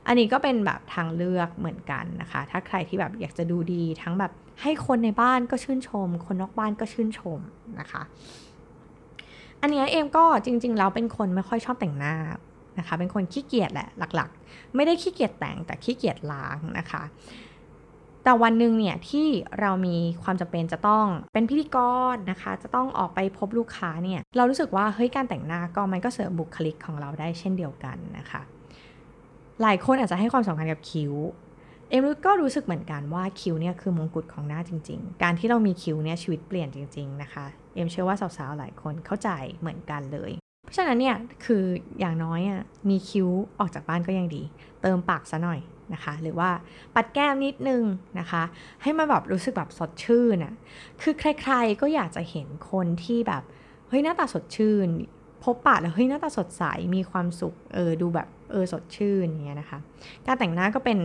[0.07, 7.39] อันนี้ก็เป็นแบบทางเลือกเหมือนกันนะคะ ถ้าใครที่แบบอยากจะดูดีทั้งแบบให้คนในบ้านก็ชื่นชม คนนอกบ้านก็ชื่นชม
[7.79, 8.01] นะคะ
[9.61, 12.15] อันนี้เอมก็จริงๆแล้วเป็นคนไม่ค่อยชอบแต่งหน้า
[12.79, 17.03] นะคะ เป็นคนขี้เกียจแหละหลักๆ ไม่ได้ขี้เกียจแต่งแต่ขี้เกียจล้างนะคะ
[18.23, 19.27] แต่วันหนึ่งเนี่ยที่
[19.59, 21.77] เรามีความจำเป็นจะต้องเป็นพิธีก
[22.13, 28.41] รนะคะ จะต้องออกไปพบลูกค้าเนี่ยเรารู้สึกว่าเฮ้ยการแต่งหน้าก็มันก็เสริมบุคลิกของเราได้เช่นเดียวกันนะคะ
[29.61, 31.13] หลายคนอาจจะให้ความสำคัญกับคิ้ว
[31.89, 40.31] เอ็มก็รู้สึกเหมือนกันว่าคิ้วเนี่ยคือมงกุฎของหน้าจริง ๆ การที่เรามีคิ้วเนี่ยชีวิตเปลี่ยนจริง ๆนะคะ เอ็มเชื่อว่าสาวๆหลายคนเข้าใจเหมือนกันเลย
[40.63, 41.63] เพราะฉะนั้นเนี่ยคือ
[41.99, 43.27] อย่างน้อยอะมีคิ้ว
[43.59, 44.43] ออกจากบ้านก็ยังดี
[44.81, 45.59] เติมปากซะหน่อย
[45.93, 46.49] นะคะ หรือว่า
[46.95, 47.83] ปัดแก้มนิดนึง
[48.19, 48.43] นะคะ
[48.81, 50.53] ให้มันแบบรู้สึกแบบสดชื่นอะ
[51.01, 53.43] คือใครๆก็อยากจะเห็นคนที่แบบ
[53.87, 54.87] เฮ้ยหน้าตาสดชื่น
[55.43, 56.63] พบปะแล้วเฮ้ยหน้าตาสดใส
[56.95, 59.79] มีความสุขเออดูแบบเออสดชื่นอย่างเงี้ยนะคะ
[60.25, 60.99] การแต่งหน้าก็เป็น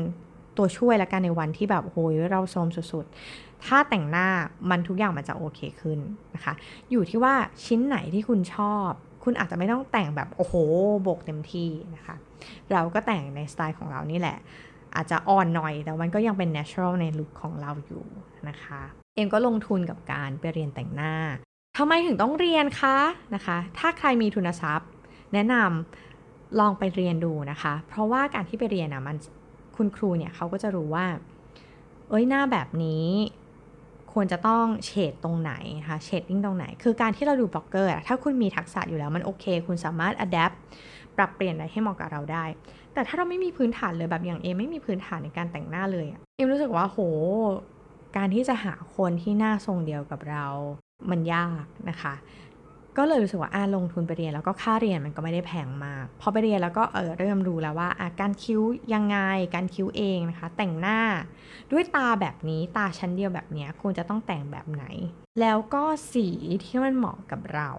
[0.57, 4.29] ตัวช่วยละกันในวันที่แบบโหยเราโทรมสุดๆ ถ้าแต่งหน้า
[4.71, 5.99] มันทุกอย่างมันจะโอเคขึ้น
[6.35, 6.55] นะคะ
[6.91, 8.91] อยู่ที่ว่าชิ้นไหนที่คุณชอบ
[9.25, 10.55] คุณอาจจะไม่ต้องแต่งแบบโอ้โห
[11.03, 12.17] โบกเต็มที่นะคะ
[12.73, 14.37] เราก็แต่งในสไตล์ของเรานี่แหละ
[14.97, 18.05] อาจจะอ่อนหน่อย แต่มันก็ยังเป็น natural ในลุคของเราอยู่
[18.49, 18.83] นะคะ
[19.15, 21.15] เอ็มก็ลงทุนกับการไปเรียนแต่งหน้า
[21.79, 22.97] ทำไมถึงต้องเรียนคะ
[23.35, 24.89] นะคะ ถ้าใครมีทุนทรัพย์
[25.33, 29.17] แนะนำลองไปเรียนดูนะคะ เพราะว่าการที่ไปเรียนอะมัน
[29.77, 31.07] คุณครูเนี่ยเขาก็จะรู้ว่า
[32.11, 33.07] เอ้ยหน้าแบบนี้
[34.13, 40.53] ควรจะต้องเฉดตรงไหนนะคะ shading ตรงไหน คือการที่เราดูบล็อกเกอร์ถ้าคุณมีทักษะอยู่แล้วมันโอเค คุณสามารถ adapt
[41.17, 42.45] ปรับเปลี่ยนอะไรให้เหมาะกับเราได้
[42.97, 46.07] แต่ถ้าเราไม่มีพื้นฐานเลยแบบอย่างเอมไม่มีพื้นฐานในการแต่งหน้าเลย
[46.37, 46.99] เอมรู้สึกว่าโห
[48.17, 50.47] การที่จะหาคนที่หน้าทรงเดียวกับเรา
[51.11, 52.15] มันยากนะคะ
[52.97, 58.61] ก็เลยรู้สึกว่าอาลงทุนไปเรียนแล้วก็ค่าเรียนมันก็ไม่ได้แพงมาก พอไปเรียนแล้วก็เออเริ่มรู้แล้วว่าอาการคิ้ว
[58.95, 59.19] ยังไง
[59.55, 61.01] การคิ้วเองนะคะ แต่งหน้า
[61.73, 64.85] ด้วยตาแบบนี้ตาชั้นเดียวแบบนี้ควรจะต้องแต่งแบบไหน
[65.41, 65.83] แล้วก็
[66.13, 66.29] สี
[66.65, 67.71] ที่มันเหมาะกับเรา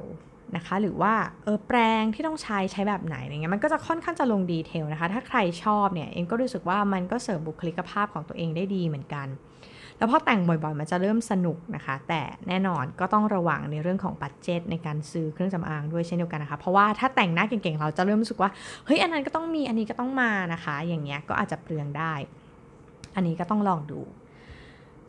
[0.56, 9.28] นะคะ หรือว่าเออแปรงที่ต้องใช้ใช้แบบไหนอะไรเงี้ยมันก็จะค่อนข้างจะลงดีเทลนะคะ ถ้าใครชอบเนี่ยเองก็รู้สึกว่ามันก็เสริมบุคลิกภาพของตัวเองได้ดีเหมือนกัน
[9.98, 18.50] แล้วพอแต่งบ่อยๆ มันจะเริ่มสนุกนะคะ แต่แน่นอนก็ต้องระวังในเรื่องของบัตเจตในการซื้อเครื่องสำอางด้วยเช่นเดียวกันนะคะ เพราะว่าถ้าแต่งหน้าเก่งๆ เราจะเริ่มรู้สึกว่า
[18.86, 22.14] เฮ้ยอันนั้นก็ต้องมีอันนี้ก็ต้องมานะคะ อย่างเงี้ยก็อาจจะเปลืองได้
[23.16, 24.00] อันนี้ก็ต้องลองดู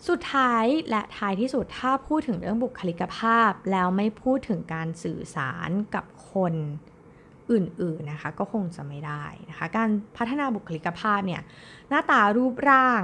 [0.07, 6.55] สุดท้ายและท้ายที่สุดถ้าพูดถึงเรื่องบุคลิกภาพ แล้วไม่พูดถึงการสื่อสารกับคน
[7.53, 11.43] อื่นๆนะคะก็คงจะไม่ได้นะคะการพัฒนาบุคลิกภาพเนี่ย
[11.89, 13.03] หน้าตารูปร่าง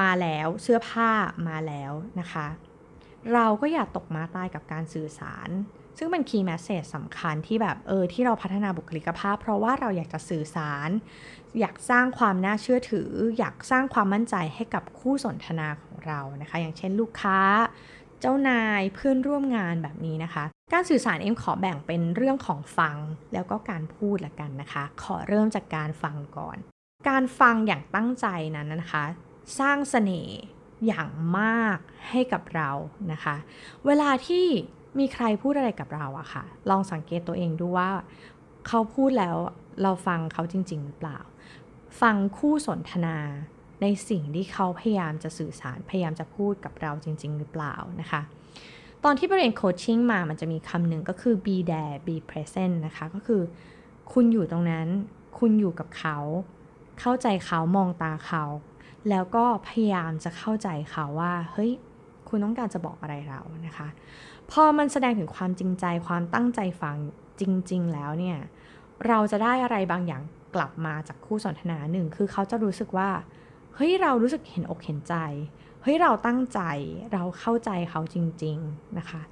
[0.00, 1.10] มาแล้วเสื้อผ้า
[1.48, 2.46] มาแล้วนะคะ
[3.34, 5.48] เราก็อย่าตกมาตายกับการสื่อสาร
[5.98, 10.90] ซึ่งเป็นคีย์แมสเซจสำคัญที่แบบเออที่เราพัฒนาบุคลิกภาพ เพราะว่าเราอยากจะสื่อสาร
[11.58, 17.38] อยากสร้างความน่าเชื่อถือ อยากสร้างความมั่นใจให้กับคู่สนทนาของเรานะคะ อย่างเช่นลูกค้า
[18.20, 22.96] เจ้านายเพื่อนร่วมงานแบบนี้นะคะ การสื่อสารเอ็มขอแบ่งเป็นเรื่องของฟัง
[23.32, 26.56] แล้วก็การพูดละกันนะคะ ขอเริ่มจากการฟังก่อน
[27.08, 29.04] การฟังอย่างตั้งใจนั้นนะคะ
[29.58, 30.38] สร้างเสน่ห์
[30.86, 31.78] อย่างมาก
[32.10, 32.70] ให้กับเรา
[33.12, 33.36] นะคะ
[33.86, 34.46] เวลาที่
[34.98, 37.90] มีใครพูดอะไรกับเราอะค่ะ ลองสังเกตตัวเองดูว่า
[38.68, 39.36] เขาพูดแล้ว
[39.82, 41.18] เราฟังเขาจริง ๆ หรือเปล่า
[42.00, 43.16] ฟังคู่สนทนา
[43.82, 48.20] ในสิ่งที่เขาพยายามจะสื่อสารพยายามจะพูดกับเราจริง ๆ หรือเปล่านะคะ
[49.04, 53.42] ตอนที่ไปเรียนโคชชิ่งมามันจะมีคำหนึ่งก็คือ be there be present นะคะ ก็คือ
[54.12, 54.88] คุณอยู่ตรงนั้น
[55.38, 56.18] คุณอยู่กับเขา
[57.00, 58.44] เข้าใจเขามองตาเขา
[59.08, 61.70] แล้วก็พยายามจะเข้าใจเขาว่า เฮ้ย
[62.28, 63.88] คุณต้องการจะบอกอะไรเรานะคะ
[64.50, 66.96] พอมันแสดงถึงความจริงใจความตั้งใจฟัง
[67.40, 68.38] จริง ๆ แล้วเนี่ย
[69.08, 70.22] เราจะได้อะไรบางอย่าง
[70.54, 73.10] กลับมาจากคู่สนทนาหนึ่งคือเขาจะรู้สึกว่า
[73.74, 75.14] เฮ้ยเรารู้สึกเห็นอกเห็นใจ
[75.82, 76.60] เฮ้ยเราตั้งใจ
[77.12, 79.22] เราเข้าใจเขาจริง ๆนะคะ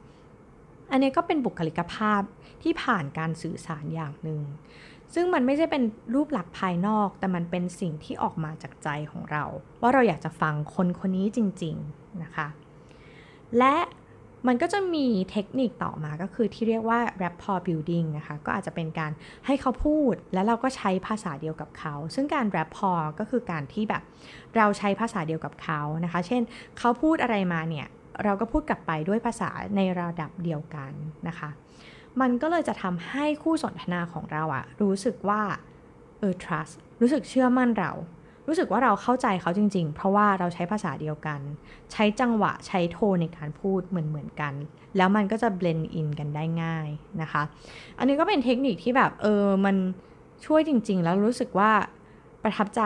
[0.91, 2.23] อันนี้ก็เป็นบุคลิกภาพ
[2.63, 4.43] ที่ผ่านการสื่อสารอย่างหนึ่ง
[5.15, 5.83] ซึ่งมันไม่ใช่เป็น
[6.15, 9.45] รูปลักษณ์ภายนอก แต่มันเป็นสิ่งที่ออกมาจากใจของเรา
[9.81, 12.49] ว่าเราอยากจะฟังคนคนนี้จริง ๆ นะคะ
[13.59, 13.77] และ
[14.47, 19.13] มันก็จะมีเทคนิคต่อมาก็คือที่เรียกว่า rapport building นะคะ ก็อาจจะเป็นการ
[19.47, 24.03] ให้เขาพูด แล้วเราก็ใช้ภาษาเดียวกับเขา ซึ่งการ rapport ก็คือการที่แบบ
[24.57, 26.43] เราใช้ภาษาเดียวกับเขานะคะ เช่น
[26.79, 27.87] เขาพูดอะไรมาเนี่ย
[28.25, 30.93] เราก็พูดกลับไปด้วยภาษาในระดับเดียวกัน
[31.29, 31.49] นะคะ
[32.21, 35.43] มันก็เลยจะทำให้คู่สนทนาของเราอะรู้สึกว่า
[36.19, 37.93] เออ trust รู้สึกเชื่อมั่นเรา
[38.49, 41.41] รู้สึกว่าเราเข้าใจเขาจริง ๆ เพราะว่าเราใช้ภาษาเดียวกัน
[41.93, 44.55] ใช้จังหวะใช้โทนในการพูดเหมือนๆกัน
[44.97, 46.89] แล้วมันก็จะ blend in กันได้ง่าย
[47.23, 47.43] นะคะ
[47.99, 49.77] อันนี้ก็เป็นเทคนิคที่แบบเออมัน
[50.47, 51.71] ช่วยจริง ๆ แล้วรู้สึกว่า
[52.43, 52.83] ประทับใจ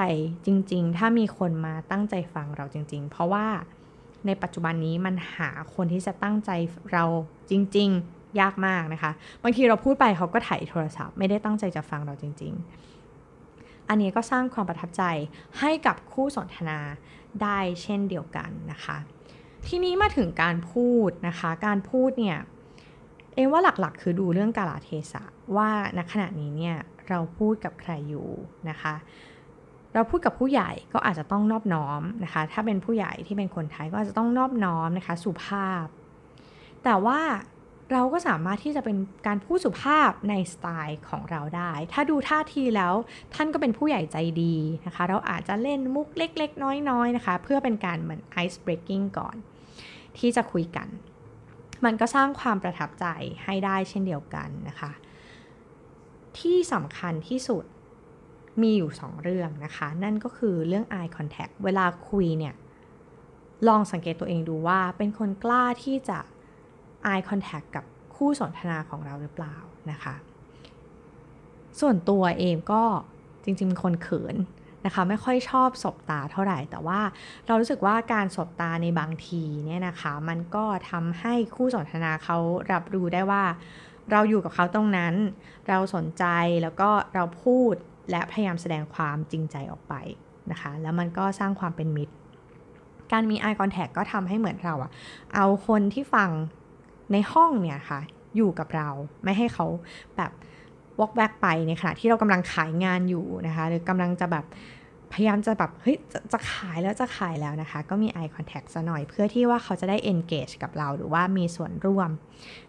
[0.46, 3.46] จริง ๆ ถ้ามีคนมาตั้งใจฟังเราจริง ๆ เพราะว่า
[4.27, 6.51] ในปัจจุบันนี้มันหาคนที่จะตั้งใจ
[6.92, 7.05] เรา
[7.51, 9.11] จริง ๆ ยากมากนะคะ
[9.42, 12.62] บางทีเราพูดไปเขาก็ถ่ายโทรศัพท์ ไม่ได้ตั้งใจจะฟังเราจริง ๆ
[13.88, 15.03] อันนี้ก็สร้างความประทับใจ
[15.61, 16.79] ให้กับคู่สนทนา
[17.42, 18.97] ได้เช่นเดียวกันนะคะ
[19.68, 22.38] ทีนี้มาถึงการพูดนะคะ การพูดเนี่ย
[23.35, 25.25] เอว่าหลักๆ คือดูเรื่องกาลเทศะ
[25.57, 26.77] ว่าณขณะนี้เนี่ย
[27.09, 28.29] เราพูดกับใครอยู่
[28.68, 28.95] นะคะ
[29.95, 35.87] เราพูดกับผู้ใหญ่ก็อาจจะต้องนอบน้อมนะคะ ถ้าเป็นผู้ใหญ่ที่เป็นคนไทยก็อาจจะต้องนอบน้อมนะคะ สุภาพ
[36.85, 37.21] แต่ว่า
[37.92, 42.94] เราก็สามารถที่จะเป็นการพูดสุภาพในสไตล์ของเราได้ ถ้าดูท่าทีแล้ว
[43.35, 49.37] ท่านก็เป็นผู้ใหญ่ใจดีนะคะ เราอาจจะเล่นมุกเล็ก ๆ น้อย ๆ นะคะ เพื่อเป็นการเหมือน ice breaking ก่อน
[50.18, 50.88] ที่จะคุยกัน
[51.85, 53.07] มันก็สร้างความประทับใจ
[53.44, 54.90] ให้ได้เช่นเดียวกันนะคะ
[56.38, 57.64] ที่สำคัญที่สุด
[58.62, 62.55] มีอยู่สองเรื่องนะคะ นั่นก็คือเรื่อง eye contact เวลาคุยเนี่ย
[63.68, 66.18] ลองสังเกตตัวเองดูว่าเป็นคนกล้าที่จะ
[67.11, 67.85] eye contact กับ
[68.15, 69.57] คู่สนทนาของเราหรือเปล่า
[69.91, 70.15] นะคะ
[71.81, 72.83] ส่วนตัวเองก็
[73.45, 74.37] จริงๆเป็นคนเขิน
[74.87, 77.01] นะคะไม่ค่อยชอบสบตาเท่าไหร่ แต่ว่า
[77.47, 82.38] เรารู้สึกว่าการสบตาในบางทีเนี่ยนะคะ มันก็ทำให้คู่สนทนาเขา
[82.73, 83.45] รับรู้ได้ว่า
[84.11, 85.15] เราอยู่กับเขาตรงนั้น
[85.69, 86.25] เราสนใจ
[86.62, 87.75] แล้วก็เราพูด
[88.11, 89.95] และพยายามแสดงความจริงใจออกไป
[90.51, 92.15] นะคะ แล้วมันก็สร้างความเป็นมิตร
[93.12, 94.91] การมี eye contact ก็ทำให้เหมือนเราอะ
[95.35, 96.31] เอาคนที่ฟัง
[97.12, 98.01] ในห้องเนี่ยค่ะ
[98.37, 98.88] อยู่กับเรา
[99.25, 99.67] ไม่ให้เขา
[100.17, 100.33] แบบ
[101.01, 104.45] วอกแวกไปในขณะที่เรากำลังขายงานอยู่นะคะ หรือกำลังจะแบบ
[105.12, 112.11] พยายามจะแบบเฮ้ยจะจะขายแล้วจะขายแล้วนะคะ ก็มี eye contact ซะหน่อยเพื่อที่ว่าเขาจะได้ engage กับเราหรือว่ามีส่วนร่วม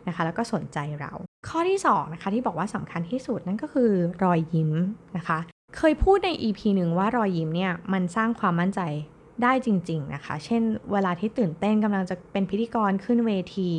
[0.07, 1.11] นะคะ แล้วก็สนใจเรา
[1.49, 3.91] ข้อที่2นะคะที่บอกว่าสำคัญที่สุดนั่นก็คือ
[4.23, 4.71] รอยยิ้ม
[5.17, 5.39] นะคะ
[5.77, 8.81] เคยพูดใน EP หนึ่งว่ารอยยิ้มเนี่ยมันสร้างความมั่นใจ
[9.41, 13.71] ได้จริง ๆ นะคะ เช่น เวลาที่ตื่นเต้นกำลังจะเป็นพิธีกรขึ้นเวที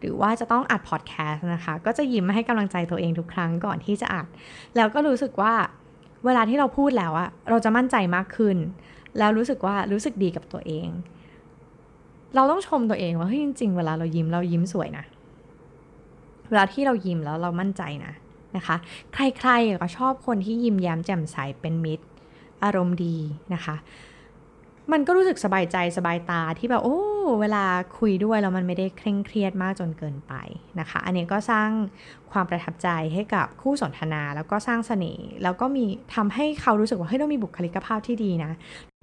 [0.00, 4.26] หรือว่าจะต้องอัดพอดแคสต์นะคะ ก็จะยิ้มให้กำลังใจตัวเองทุกครั้งก่อนที่จะอัด
[4.76, 5.54] แล้วก็รู้สึกว่า
[6.24, 8.56] เวลาที่เราพูดแล้วอะเราจะมั่นใจมากขึ้น
[9.18, 10.88] แล้วรู้สึกว่ารู้สึกดีกับตัวเอง
[12.34, 15.04] เราต้องชมตัวเองว่าเฮ้ยจริง ๆ เวลาเรายิ้มเรายิ้มสวยนะ
[16.48, 18.12] เวลาที่เรายิ้มแล้วเรามั่นใจนะ
[18.56, 18.76] นะคะ
[19.14, 22.06] ใครๆก็ชอบคนที่ยิ้มแย้มแจ่มใสเป็นมิตร
[22.64, 23.16] อารมณ์ดี
[23.54, 23.76] นะคะ
[24.92, 26.98] มันก็รู้สึกสบายใจสบายตาที่แบบโอ้
[27.40, 27.64] เวลา
[27.98, 30.32] คุยด้วยแล้วมันไม่ได้เคร่งเครียดมากจนเกินไป
[30.80, 31.68] นะคะ อันนี้ก็สร้าง
[32.32, 38.52] ความประทับใจให้กับคู่สนทนา แล้วก็สร้างเสน่ห์แล้วก็มีทำให้เขารู้สึกว่าเฮ้ยเรามีบุคลิกภาพที่ดีนะ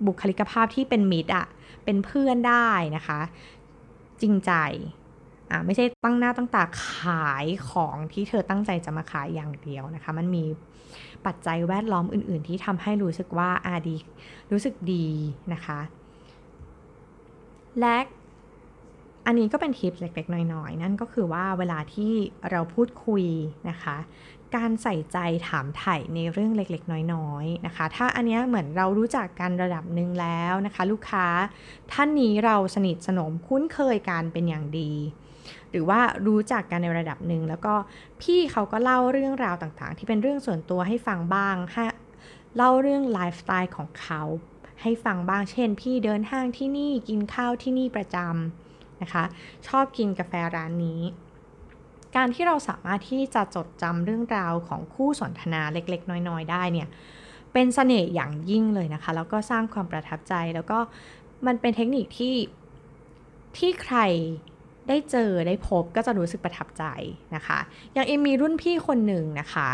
[0.08, 1.46] บุคลิกภาพที่เป็นมิตรอะ
[1.86, 3.20] เป็นเพื่อนได้นะคะ
[4.22, 4.52] จริงใจ
[5.52, 10.44] อ่าไม่ใช่ตั้งหน้าตั้งตาขายของที่เธอตั้งใจจะมาขายอย่างเดียวนะคะ มันมี
[11.26, 13.98] ปัจจัยแวดล้อมอื่น ๆ ที่ทำให้รู้สึกว่าอาดี
[14.52, 15.08] รู้สึกดี
[15.54, 15.80] นะคะ
[17.80, 17.98] และ
[19.26, 22.14] อันนี้ก็เป็นทิปเล็ก ๆ น้อย ๆ นั่นก็คือว่าเวลาที่
[22.52, 23.24] เราพูดคุย
[23.70, 23.98] นะคะ
[24.56, 31.28] การใส่ใจถามไถ่ในเรื่องเล็ก ๆ น้อย ๆ นะคะ ถ้าอันนี้เหมือนเรารู้จักกันระดับหนึ่งแล้วนะคะ ลูกค้า
[31.92, 34.92] ท่านนี้เราสนิทสนมคุ้นเคยกันเป็นอย่างดี
[35.72, 37.74] หรือว่ารู้จักกันในระดับหนึ่งแล้วก็
[38.22, 41.84] พี่เขาก็เล่าเรื่องราวต่างๆ ที่เป็นเรื่องส่วนตัวให้ฟังบ้างให้
[42.56, 44.22] เล่าเรื่องไลฟ์สไตล์ของเขา
[44.82, 49.24] ให้ฟังบ้างเช่น พี่เดินห้างที่นี่กินข้าวที่นี่ประจำนะคะ
[49.68, 51.02] ชอบกินกาแฟร้านนี้
[52.16, 56.88] การที่เราสามารถที่จะจดจำเรื่องราวของคู่สนทนาเล็ก ๆ น้อย ๆ ได้เนี่ย
[57.54, 60.80] เป็นเสน่ห์อย่างยิ่งเลยนะคะ แล้วก็สร้างความประทับใจแล้วก็
[61.48, 62.36] มันเป็นเทคนิคที่
[63.58, 63.98] ที่ใคร
[64.88, 66.84] ได้เจอได้พบก็จะรู้สึกประทับใจ
[67.36, 67.60] นะคะ
[67.94, 69.70] อย่างเอมมีรุ่นพี่คนหนึ่งนะคะ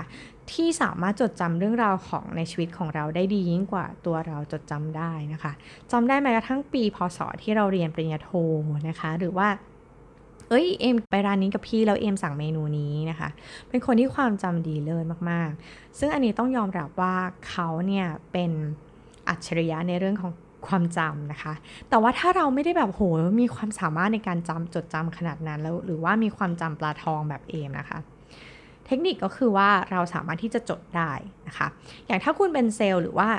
[0.52, 5.52] ที่สามารถจดจำเรื่องราวของในชีวิตของเราได้ดียิ่งกว่าตัวเราจดจำได้นะคะ
[5.92, 8.32] จำได้แม้กระทั่งปีพศที่เราเรียนปริญญาโท
[8.90, 9.48] นะคะ หรือว่า
[10.50, 13.30] เอ้ยเอมไปร้านนี้กับพี่แล้วเอมสั่งเมนูนี้นะคะ
[13.70, 17.16] เป็นคนที่ความจำดีเลิศมากๆ ซึ่งอันนี้ต้องยอมรับว่า
[17.48, 18.52] เขาเนี่ยเป็น
[19.30, 20.32] อัจฉริยะในเรื่องของ
[20.68, 21.54] ความจำนะคะ
[21.90, 23.02] แต่ว่าถ้าเราไม่ได้แบบโห
[23.42, 28.00] มีความสามารถในการจำจดจำขนาดนั้นแล้วหรือว่ามีความจำปลาทองแบบเอมนะคะ
[28.86, 31.12] เทคนิคก็คือว่าเราสามารถที่จะจดได้
[31.48, 31.68] นะคะ
[32.06, 33.30] อย่างถ้าคุณเป็นเซลล์หรือว่า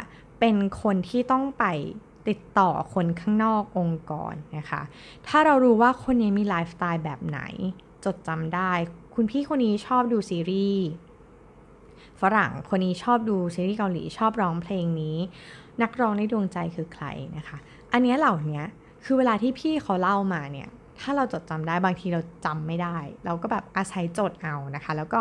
[0.40, 1.64] เป็นคนที่ต้องไป
[2.28, 4.82] ติดต่อคนข้างนอกองค์กรนะคะ
[5.28, 7.40] ถ้าเรารู้ว่าคนนี้มีไลฟ์สไตล์แบบไหน
[8.04, 8.72] จดจำได้
[9.14, 10.86] คุณพี่คนนี้ชอบดูซีรีส์
[12.20, 15.16] ฝรั่งคนนี้ชอบดูซีรีส์เกาหลีชอบร้องเพลงนี้
[15.82, 17.06] นักร้องในดวงใจคือใคร
[17.36, 17.58] นะคะ
[17.92, 18.62] อันนี้เหล่านี้
[19.04, 20.68] คือเวลาที่พี่เขาเล่ามาเนี่ย
[21.00, 25.20] ถ้าเราจดจำได้บางทีเราจำไม่ได้ เราก็แบบอาศัยจดเอานะคะ แล้วก็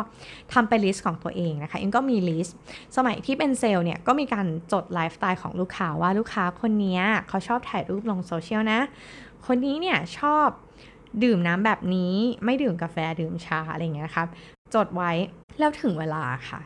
[0.54, 2.56] ทำเป็นลิสต์ของตัวเองนะคะเองก็มีลิสต์
[2.98, 8.80] สมัยที่เป็นเซลล์เนี่ยก็มีการจดไลฟ์สไตล์ของลูกค้าว่าลูกค้าคนนี้เขาชอบถ่ายรูปลงโซเชียลนะ
[9.46, 10.48] คนนี้เนี่ยชอบ
[11.24, 12.14] ดื่มน้ำแบบนี้
[12.46, 14.28] ไม่ดื่มกาแฟดื่มชาอะไรเงี้ยครับ
[14.76, 15.12] จดไว้
[15.60, 16.60] แล้วถึงเวลาค่ะ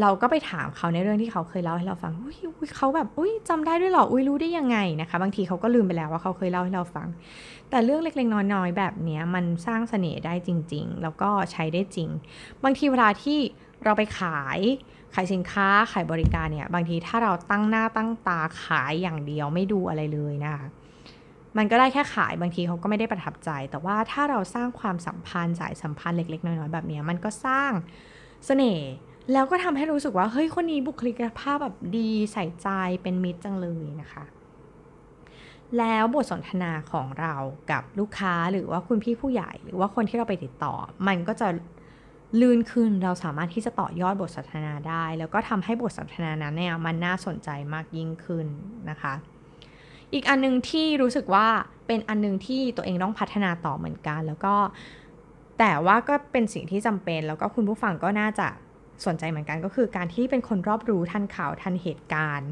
[0.00, 7.08] เราก็ไปถามเขาในเรื่องที่เขาเคยเล่าให้เราฟัง อุ้ยอุ๊ยเขาแบบ อุ้ยจำได้ด้วยเหรอ อุ้ยรู้ได้ยังไงนะคะ บางทีเขาก็ลืมไปแล้วว่าเขาเคยเล่าให้เราฟัง
[7.70, 12.08] แต่เรื่องเล็กๆน้อยๆแบบนี้มันสร้างเสน่ห์ได้จริง ๆ แล้วก็ใช้ได้จริง
[12.64, 13.38] บางทีเวลาที่
[13.84, 14.58] เราไปขาย
[15.14, 20.64] ขายสินค้าขายบริการเนี่ย บางทีถ้าเราตั้งหน้าตั้งตาขายอย่างเดียวไม่ดูอะไรเลยนะคะ
[21.56, 27.72] มันก็ได้แค่ขายบางทีเขาก็ไม่ได้ประทับใจ แต่ว่าถ้าเราสร้างความสัมพันธ์สายสัมพันธ์เล็ก ๆ น้อยๆแบบนี้มันก็สร้าง
[28.46, 28.86] เสน่ห์
[29.32, 32.68] แล้วก็ทำให้รู้สึกว่าเฮ้ยคนนี้บุคลิกภาพแบบดีใส่ใจ
[33.02, 34.24] เป็นมิตรจังเลยนะคะ
[35.78, 37.34] แล้วบทสนทนาของเรา
[37.70, 40.74] กับลูกค้าหรือว่าคุณพี่ผู้ใหญ่ หรือว่าคนที่เราไปติดต่อ
[41.08, 41.48] มันก็จะ
[42.40, 48.46] ลื่นขึ้นเราสามารถที่จะต่อยอดบทสนทนาได้ แล้วก็ทำให้บทสนทนานั้นเนี่ยมันน่าสนใจมากยิ่งขึ้น
[48.90, 49.14] นะคะ
[50.12, 51.46] อีกอันนึงที่รู้สึกว่า
[51.86, 54.54] เป็นอันนึงที่ตัวเองต้องพัฒนาต่อเหมือนกัน แล้วก็
[55.58, 58.48] แต่ว่าก็เป็นสิ่งที่จำเป็น แล้วก็คุณผู้ฟังก็น่าจะ
[59.06, 62.50] สนใจเหมือนกันก็คือการที่เป็นคนรอบรู้ทันข่าวทันเหตุการณ์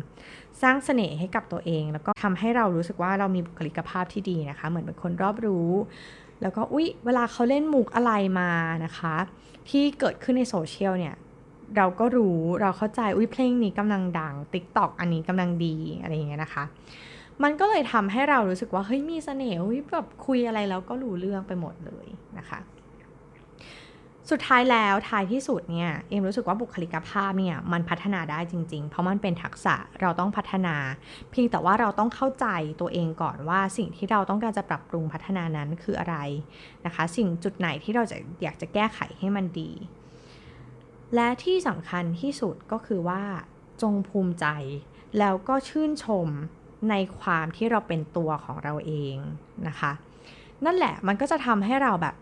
[0.62, 5.70] สร้างเสน่ห์ให้กับตัวเอง แล้วก็ทำให้เรารู้สึกว่าเรามีบุคลิกภาพที่ดีนะคะ เหมือนเป็นคนรอบรู้
[6.42, 8.50] แล้วก็อุ๊ยเวลาเขาเล่นมุกอะไรมา
[8.84, 9.14] นะคะ
[9.70, 11.16] ที่เกิดขึ้นในโซเชียลเนี่ย
[11.76, 16.64] เราก็รู้เราเข้าใจอุ้ยเพลงนี้กำลังดัง TikTok อันนี้กำลังดีอะไรอย่างเงี้ยนะคะ
[17.42, 22.06] มันก็เลยทำให้เรารู้สึกว่าเฮ้ยมีเสน่ห์อุ๊ยแบบคุยอะไรแล้วก็รู้เรื่องไปหมดเลย
[22.38, 22.58] นะคะ
[24.30, 30.76] สุดท้ายแล้วท้ายที่สุดเนี่ยเอ็มรู้สึกว่าบุคลิกภาพเนี่ยมันพัฒนาได้จริง ๆ เพราะมันเป็นทักษะเราต้องพัฒนา
[31.30, 32.46] เพียงแต่ว่าเราต้องเข้าใจ
[32.80, 36.16] ตัวเองก่อนว่าสิ่งที่เราต้องการจะปรับปรุงพัฒนานั้นคืออะไร
[36.86, 39.70] นะคะ สิ่งจุดไหนที่เราจะอยากจะแก้ไขให้มันดี
[41.14, 43.22] และที่สำคัญที่สุดก็คือว่า
[43.82, 44.46] จงภูมิใจ
[45.18, 46.28] แล้วก็ชื่นชม
[46.90, 49.16] ในความที่เราเป็นตัวของเราเอง
[49.68, 49.92] นะคะ
[50.64, 52.14] นั่นแหละมันก็จะทำให้เราแบบ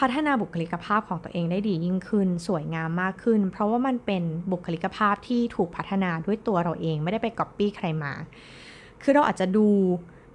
[0.00, 4.22] พัฒนาบุคลิกภาพของตัวเองได้ดียิ่งขึ้น สวยงามมากขึ้น เพราะว่ามันเป็น
[4.52, 8.12] บุคลิกภาพที่ถูกพัฒนาด้วยตัวเราเองไม่ได้ไปก๊อปปี้ใครมา
[9.02, 9.66] คือเราอาจจะดู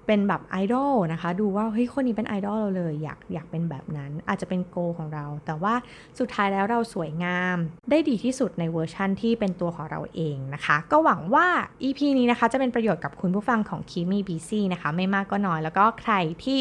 [0.07, 5.73] เป็นแบบไอดอลนะคะ ดูว่าเฮ้ยคนนี้เป็นไอดอลเราเลยอยากอยากเป็นแบบนั้น อาจจะเป็นโกของเรา แต่ว่า
[6.19, 7.57] สุดท้ายแล้วเราสวยงาม
[7.91, 11.47] ได้ดีที่สุดในเวอร์ชั่นที่เป็นตัวของเราเองนะคะ ก็หวังว่า
[11.83, 16.13] EP นี้นะคะจะเป็นประโยชน์กับคุณผู้ฟังของ k i m i BC นะคะ ไม่มากก็น้อยแล้วก็ใคร
[16.43, 16.59] ที่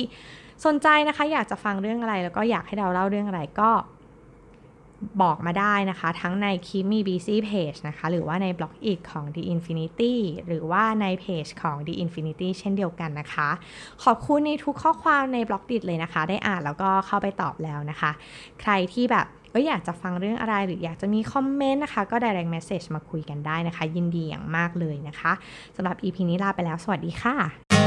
[0.64, 3.70] สนใจนะคะอยากจะฟังเรื่องอะไร แล้วก็อยากให้เราเล่าเรื่องอะไรก็
[5.22, 8.98] บอกมาได้นะคะ ทั้งใน k i m i BC Page นะคะ หรือว่าใน b l o g i t
[9.10, 10.14] ของ The Infinity
[10.46, 13.48] หรือว่าในเพจของ The Infinity เช่นเดียวกันนะคะ
[14.04, 18.10] ขอบคุณในทุกข้อความใน b l o g i t เลยนะคะ ได้อ่านแล้วก็เข้าไปตอบแล้วนะคะ
[18.60, 25.32] ใครที่แบบก็อยากจะฟังเรื่องอะไรหรืออยากจะมีคอมเมนต์นะคะ ก็ direct message มาคุยกันได้นะคะ ยินดีอย่างมากเลยนะคะ
[25.76, 27.83] สำหรับ EP นี้ลาไปแล้ว สวัสดีค่ะ